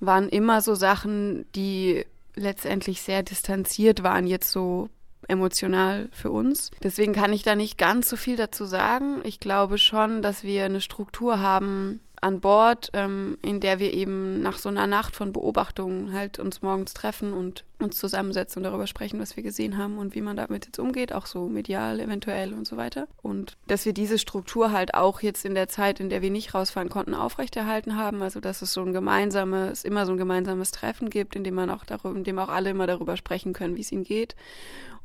waren 0.00 0.28
immer 0.28 0.60
so 0.60 0.74
Sachen, 0.74 1.46
die 1.54 2.04
letztendlich 2.34 3.00
sehr 3.00 3.22
distanziert 3.22 4.02
waren, 4.02 4.26
jetzt 4.26 4.52
so 4.52 4.90
emotional 5.28 6.08
für 6.12 6.30
uns. 6.30 6.70
Deswegen 6.82 7.14
kann 7.14 7.32
ich 7.32 7.42
da 7.42 7.56
nicht 7.56 7.78
ganz 7.78 8.08
so 8.08 8.16
viel 8.16 8.36
dazu 8.36 8.66
sagen. 8.66 9.22
Ich 9.24 9.40
glaube 9.40 9.78
schon, 9.78 10.20
dass 10.20 10.44
wir 10.44 10.66
eine 10.66 10.82
Struktur 10.82 11.40
haben, 11.40 12.00
an 12.20 12.40
Bord, 12.40 12.90
ähm, 12.92 13.38
in 13.42 13.60
der 13.60 13.78
wir 13.78 13.92
eben 13.92 14.40
nach 14.40 14.58
so 14.58 14.68
einer 14.68 14.86
Nacht 14.86 15.14
von 15.14 15.32
Beobachtungen 15.32 16.12
halt 16.12 16.38
uns 16.38 16.62
morgens 16.62 16.94
treffen 16.94 17.32
und 17.32 17.64
uns 17.78 17.98
zusammensetzen 17.98 18.60
und 18.60 18.64
darüber 18.64 18.86
sprechen, 18.86 19.20
was 19.20 19.36
wir 19.36 19.42
gesehen 19.42 19.76
haben 19.76 19.98
und 19.98 20.14
wie 20.14 20.22
man 20.22 20.36
damit 20.36 20.66
jetzt 20.66 20.78
umgeht, 20.78 21.12
auch 21.12 21.26
so 21.26 21.48
medial 21.48 22.00
eventuell 22.00 22.54
und 22.54 22.66
so 22.66 22.76
weiter. 22.76 23.06
Und 23.22 23.56
dass 23.66 23.84
wir 23.84 23.92
diese 23.92 24.18
Struktur 24.18 24.72
halt 24.72 24.94
auch 24.94 25.20
jetzt 25.20 25.44
in 25.44 25.54
der 25.54 25.68
Zeit, 25.68 26.00
in 26.00 26.08
der 26.08 26.22
wir 26.22 26.30
nicht 26.30 26.54
rausfahren 26.54 26.88
konnten, 26.88 27.14
aufrechterhalten 27.14 27.96
haben. 27.96 28.22
Also 28.22 28.40
dass 28.40 28.62
es 28.62 28.72
so 28.72 28.82
ein 28.82 28.92
gemeinsames, 28.92 29.84
immer 29.84 30.06
so 30.06 30.12
ein 30.12 30.18
gemeinsames 30.18 30.70
Treffen 30.70 31.10
gibt, 31.10 31.36
in 31.36 31.44
dem 31.44 31.54
man 31.54 31.70
auch 31.70 31.84
darüber, 31.84 32.16
in 32.16 32.24
dem 32.24 32.38
auch 32.38 32.48
alle 32.48 32.70
immer 32.70 32.86
darüber 32.86 33.16
sprechen 33.16 33.52
können, 33.52 33.76
wie 33.76 33.82
es 33.82 33.92
ihnen 33.92 34.04
geht 34.04 34.36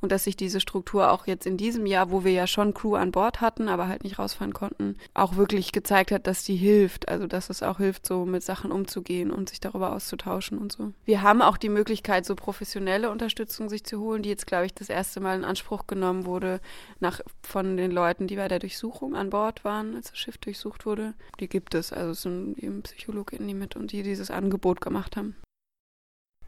und 0.02 0.12
dass 0.12 0.24
sich 0.24 0.36
diese 0.36 0.60
Struktur 0.60 1.12
auch 1.12 1.28
jetzt 1.28 1.46
in 1.46 1.58
diesem 1.58 1.86
Jahr, 1.86 2.12
wo 2.12 2.24
wir 2.24 2.32
ja 2.32 2.48
schon 2.48 2.74
Crew 2.74 2.96
an 2.96 3.12
Bord 3.12 3.40
hatten, 3.40 3.70
aber 3.70 3.88
halt 3.88 4.04
nicht 4.04 4.20
rausfahren 4.20 4.54
konnten, 4.54 4.98
auch 5.14 5.36
wirklich 5.36 5.72
gezeigt 5.72 6.12
hat, 6.12 6.28
dass 6.28 6.44
die 6.44 6.56
hilft. 6.56 7.08
Also 7.08 7.28
dass 7.28 7.50
es 7.50 7.64
auch 7.64 7.78
hilft, 7.78 8.06
so 8.06 8.26
mit 8.26 8.44
Sachen 8.44 8.72
umzugehen 8.72 9.32
und 9.32 9.50
sich 9.50 9.60
darüber 9.60 9.94
auszutauschen 9.94 10.58
und 10.58 10.72
so. 10.72 10.92
Wir 11.06 11.22
haben 11.22 11.42
auch 11.42 11.58
die 11.58 11.70
Möglichkeit, 11.70 12.26
so 12.26 12.36
professionelle 12.62 13.10
Unterstützung 13.10 13.70
sich 13.70 13.84
zu 13.84 14.00
holen, 14.00 14.22
die 14.22 14.30
jetzt, 14.30 14.46
glaube 14.46 14.68
ich, 14.68 14.74
das 14.76 14.88
erste 14.88 15.20
Mal 15.20 15.36
in 15.36 15.44
Anspruch 15.44 15.88
genommen 15.88 16.28
wurde 16.28 16.62
nach, 17.00 17.20
von 17.42 17.76
den 17.76 17.90
Leuten, 17.90 18.28
die 18.28 18.36
bei 18.36 18.48
der 18.48 18.60
Durchsuchung 18.60 19.16
an 19.16 19.32
Bord 19.32 19.66
waren, 19.66 19.96
als 19.96 20.12
das 20.12 20.20
Schiff 20.20 20.38
durchsucht 20.38 20.86
wurde. 20.86 21.16
Die 21.40 21.50
gibt 21.50 21.74
es. 21.74 21.92
Also 21.92 22.12
es 22.12 22.22
sind 22.22 22.60
eben 22.60 22.84
PsychologInnen, 22.84 23.48
die 23.48 23.56
mit 23.56 23.76
und 23.76 23.92
die 23.92 24.04
dieses 24.04 24.30
Angebot 24.30 24.80
gemacht 24.80 25.18
haben. 25.18 25.36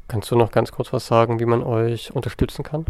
Kannst 0.08 0.30
du 0.30 0.36
noch 0.36 0.52
ganz 0.52 0.72
kurz 0.72 0.94
was 0.94 1.08
sagen, 1.08 1.40
wie 1.40 1.46
man 1.46 1.64
euch 1.64 2.12
unterstützen 2.14 2.62
kann? 2.62 2.86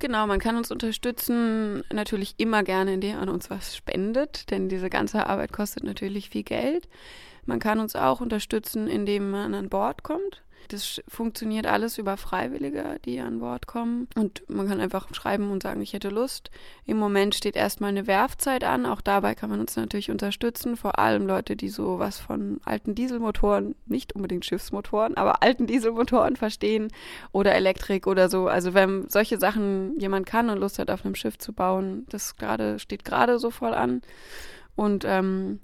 Genau, 0.00 0.26
man 0.26 0.40
kann 0.40 0.56
uns 0.56 0.72
unterstützen, 0.72 1.84
natürlich 1.92 2.34
immer 2.38 2.64
gerne, 2.64 2.94
indem 2.94 3.18
man 3.18 3.28
uns 3.28 3.50
was 3.50 3.76
spendet, 3.76 4.50
denn 4.50 4.68
diese 4.68 4.90
ganze 4.90 5.28
Arbeit 5.28 5.52
kostet 5.52 5.84
natürlich 5.84 6.30
viel 6.30 6.42
Geld. 6.42 6.88
Man 7.46 7.60
kann 7.60 7.78
uns 7.78 7.94
auch 7.94 8.20
unterstützen, 8.20 8.88
indem 8.88 9.30
man 9.30 9.54
an 9.54 9.68
Bord 9.68 10.02
kommt. 10.02 10.42
Das 10.68 11.02
funktioniert 11.08 11.66
alles 11.66 11.98
über 11.98 12.16
Freiwillige, 12.16 12.98
die 13.04 13.20
an 13.20 13.40
Bord 13.40 13.66
kommen. 13.66 14.08
Und 14.14 14.42
man 14.48 14.68
kann 14.68 14.80
einfach 14.80 15.12
schreiben 15.14 15.50
und 15.50 15.62
sagen, 15.62 15.82
ich 15.82 15.92
hätte 15.92 16.08
Lust. 16.08 16.50
Im 16.84 16.96
Moment 16.96 17.34
steht 17.34 17.56
erstmal 17.56 17.90
eine 17.90 18.06
Werfzeit 18.06 18.64
an. 18.64 18.86
Auch 18.86 19.00
dabei 19.00 19.34
kann 19.34 19.50
man 19.50 19.60
uns 19.60 19.76
natürlich 19.76 20.10
unterstützen. 20.10 20.76
Vor 20.76 20.98
allem 20.98 21.26
Leute, 21.26 21.56
die 21.56 21.68
so 21.68 21.98
was 21.98 22.18
von 22.18 22.60
alten 22.64 22.94
Dieselmotoren, 22.94 23.74
nicht 23.86 24.14
unbedingt 24.14 24.44
Schiffsmotoren, 24.44 25.16
aber 25.16 25.42
alten 25.42 25.66
Dieselmotoren 25.66 26.36
verstehen 26.36 26.88
oder 27.32 27.54
Elektrik 27.54 28.06
oder 28.06 28.28
so. 28.28 28.48
Also 28.48 28.74
wenn 28.74 29.08
solche 29.08 29.38
Sachen 29.38 29.98
jemand 29.98 30.26
kann 30.26 30.50
und 30.50 30.58
Lust 30.58 30.78
hat, 30.78 30.90
auf 30.90 31.04
einem 31.04 31.14
Schiff 31.14 31.38
zu 31.38 31.52
bauen, 31.52 32.06
das 32.08 32.36
gerade 32.36 32.78
steht 32.78 33.04
gerade 33.04 33.38
so 33.38 33.50
voll 33.50 33.74
an. 33.74 34.02
Und 34.74 35.04
ähm, 35.06 35.60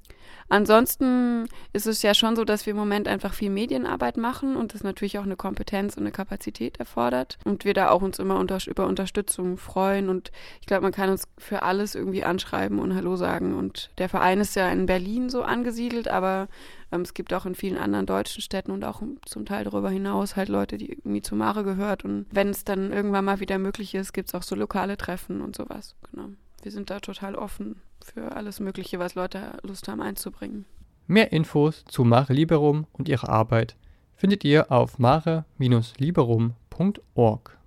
Ansonsten 0.48 1.46
ist 1.74 1.86
es 1.86 2.02
ja 2.02 2.14
schon 2.14 2.34
so, 2.34 2.44
dass 2.44 2.64
wir 2.64 2.70
im 2.70 2.78
Moment 2.78 3.06
einfach 3.06 3.34
viel 3.34 3.50
Medienarbeit 3.50 4.16
machen 4.16 4.56
und 4.56 4.72
das 4.72 4.82
natürlich 4.82 5.18
auch 5.18 5.24
eine 5.24 5.36
Kompetenz 5.36 5.96
und 5.96 6.04
eine 6.04 6.12
Kapazität 6.12 6.78
erfordert 6.78 7.38
und 7.44 7.64
wir 7.64 7.74
da 7.74 7.90
auch 7.90 8.00
uns 8.00 8.18
immer 8.18 8.38
unter, 8.38 8.58
über 8.66 8.86
Unterstützung 8.86 9.58
freuen. 9.58 10.08
Und 10.08 10.32
ich 10.60 10.66
glaube, 10.66 10.82
man 10.82 10.92
kann 10.92 11.10
uns 11.10 11.24
für 11.36 11.62
alles 11.62 11.94
irgendwie 11.94 12.24
anschreiben 12.24 12.78
und 12.78 12.94
Hallo 12.94 13.16
sagen. 13.16 13.54
Und 13.54 13.90
der 13.98 14.08
Verein 14.08 14.40
ist 14.40 14.56
ja 14.56 14.68
in 14.70 14.86
Berlin 14.86 15.28
so 15.28 15.42
angesiedelt, 15.42 16.08
aber 16.08 16.48
ähm, 16.92 17.02
es 17.02 17.12
gibt 17.12 17.34
auch 17.34 17.44
in 17.44 17.54
vielen 17.54 17.76
anderen 17.76 18.06
deutschen 18.06 18.40
Städten 18.40 18.70
und 18.70 18.84
auch 18.84 19.02
zum 19.26 19.44
Teil 19.44 19.64
darüber 19.64 19.90
hinaus 19.90 20.34
halt 20.34 20.48
Leute, 20.48 20.78
die 20.78 20.90
irgendwie 20.92 21.22
zu 21.22 21.36
Mare 21.36 21.62
gehört. 21.62 22.04
Und 22.04 22.26
wenn 22.30 22.48
es 22.48 22.64
dann 22.64 22.90
irgendwann 22.90 23.26
mal 23.26 23.40
wieder 23.40 23.58
möglich 23.58 23.94
ist, 23.94 24.14
gibt 24.14 24.28
es 24.28 24.34
auch 24.34 24.42
so 24.42 24.54
lokale 24.54 24.96
Treffen 24.96 25.42
und 25.42 25.56
sowas, 25.56 25.94
genau. 26.10 26.28
Wir 26.62 26.72
sind 26.72 26.90
da 26.90 26.98
total 26.98 27.36
offen 27.36 27.80
für 28.14 28.32
alles 28.32 28.60
Mögliche, 28.60 28.98
was 28.98 29.14
Leute 29.14 29.58
Lust 29.62 29.88
haben 29.88 30.00
einzubringen. 30.00 30.64
Mehr 31.06 31.32
Infos 31.32 31.84
zu 31.86 32.04
Mare 32.04 32.32
Liberum 32.32 32.86
und 32.92 33.08
ihrer 33.08 33.28
Arbeit 33.28 33.76
findet 34.14 34.44
ihr 34.44 34.70
auf 34.70 34.98
mare-liberum.org. 34.98 37.57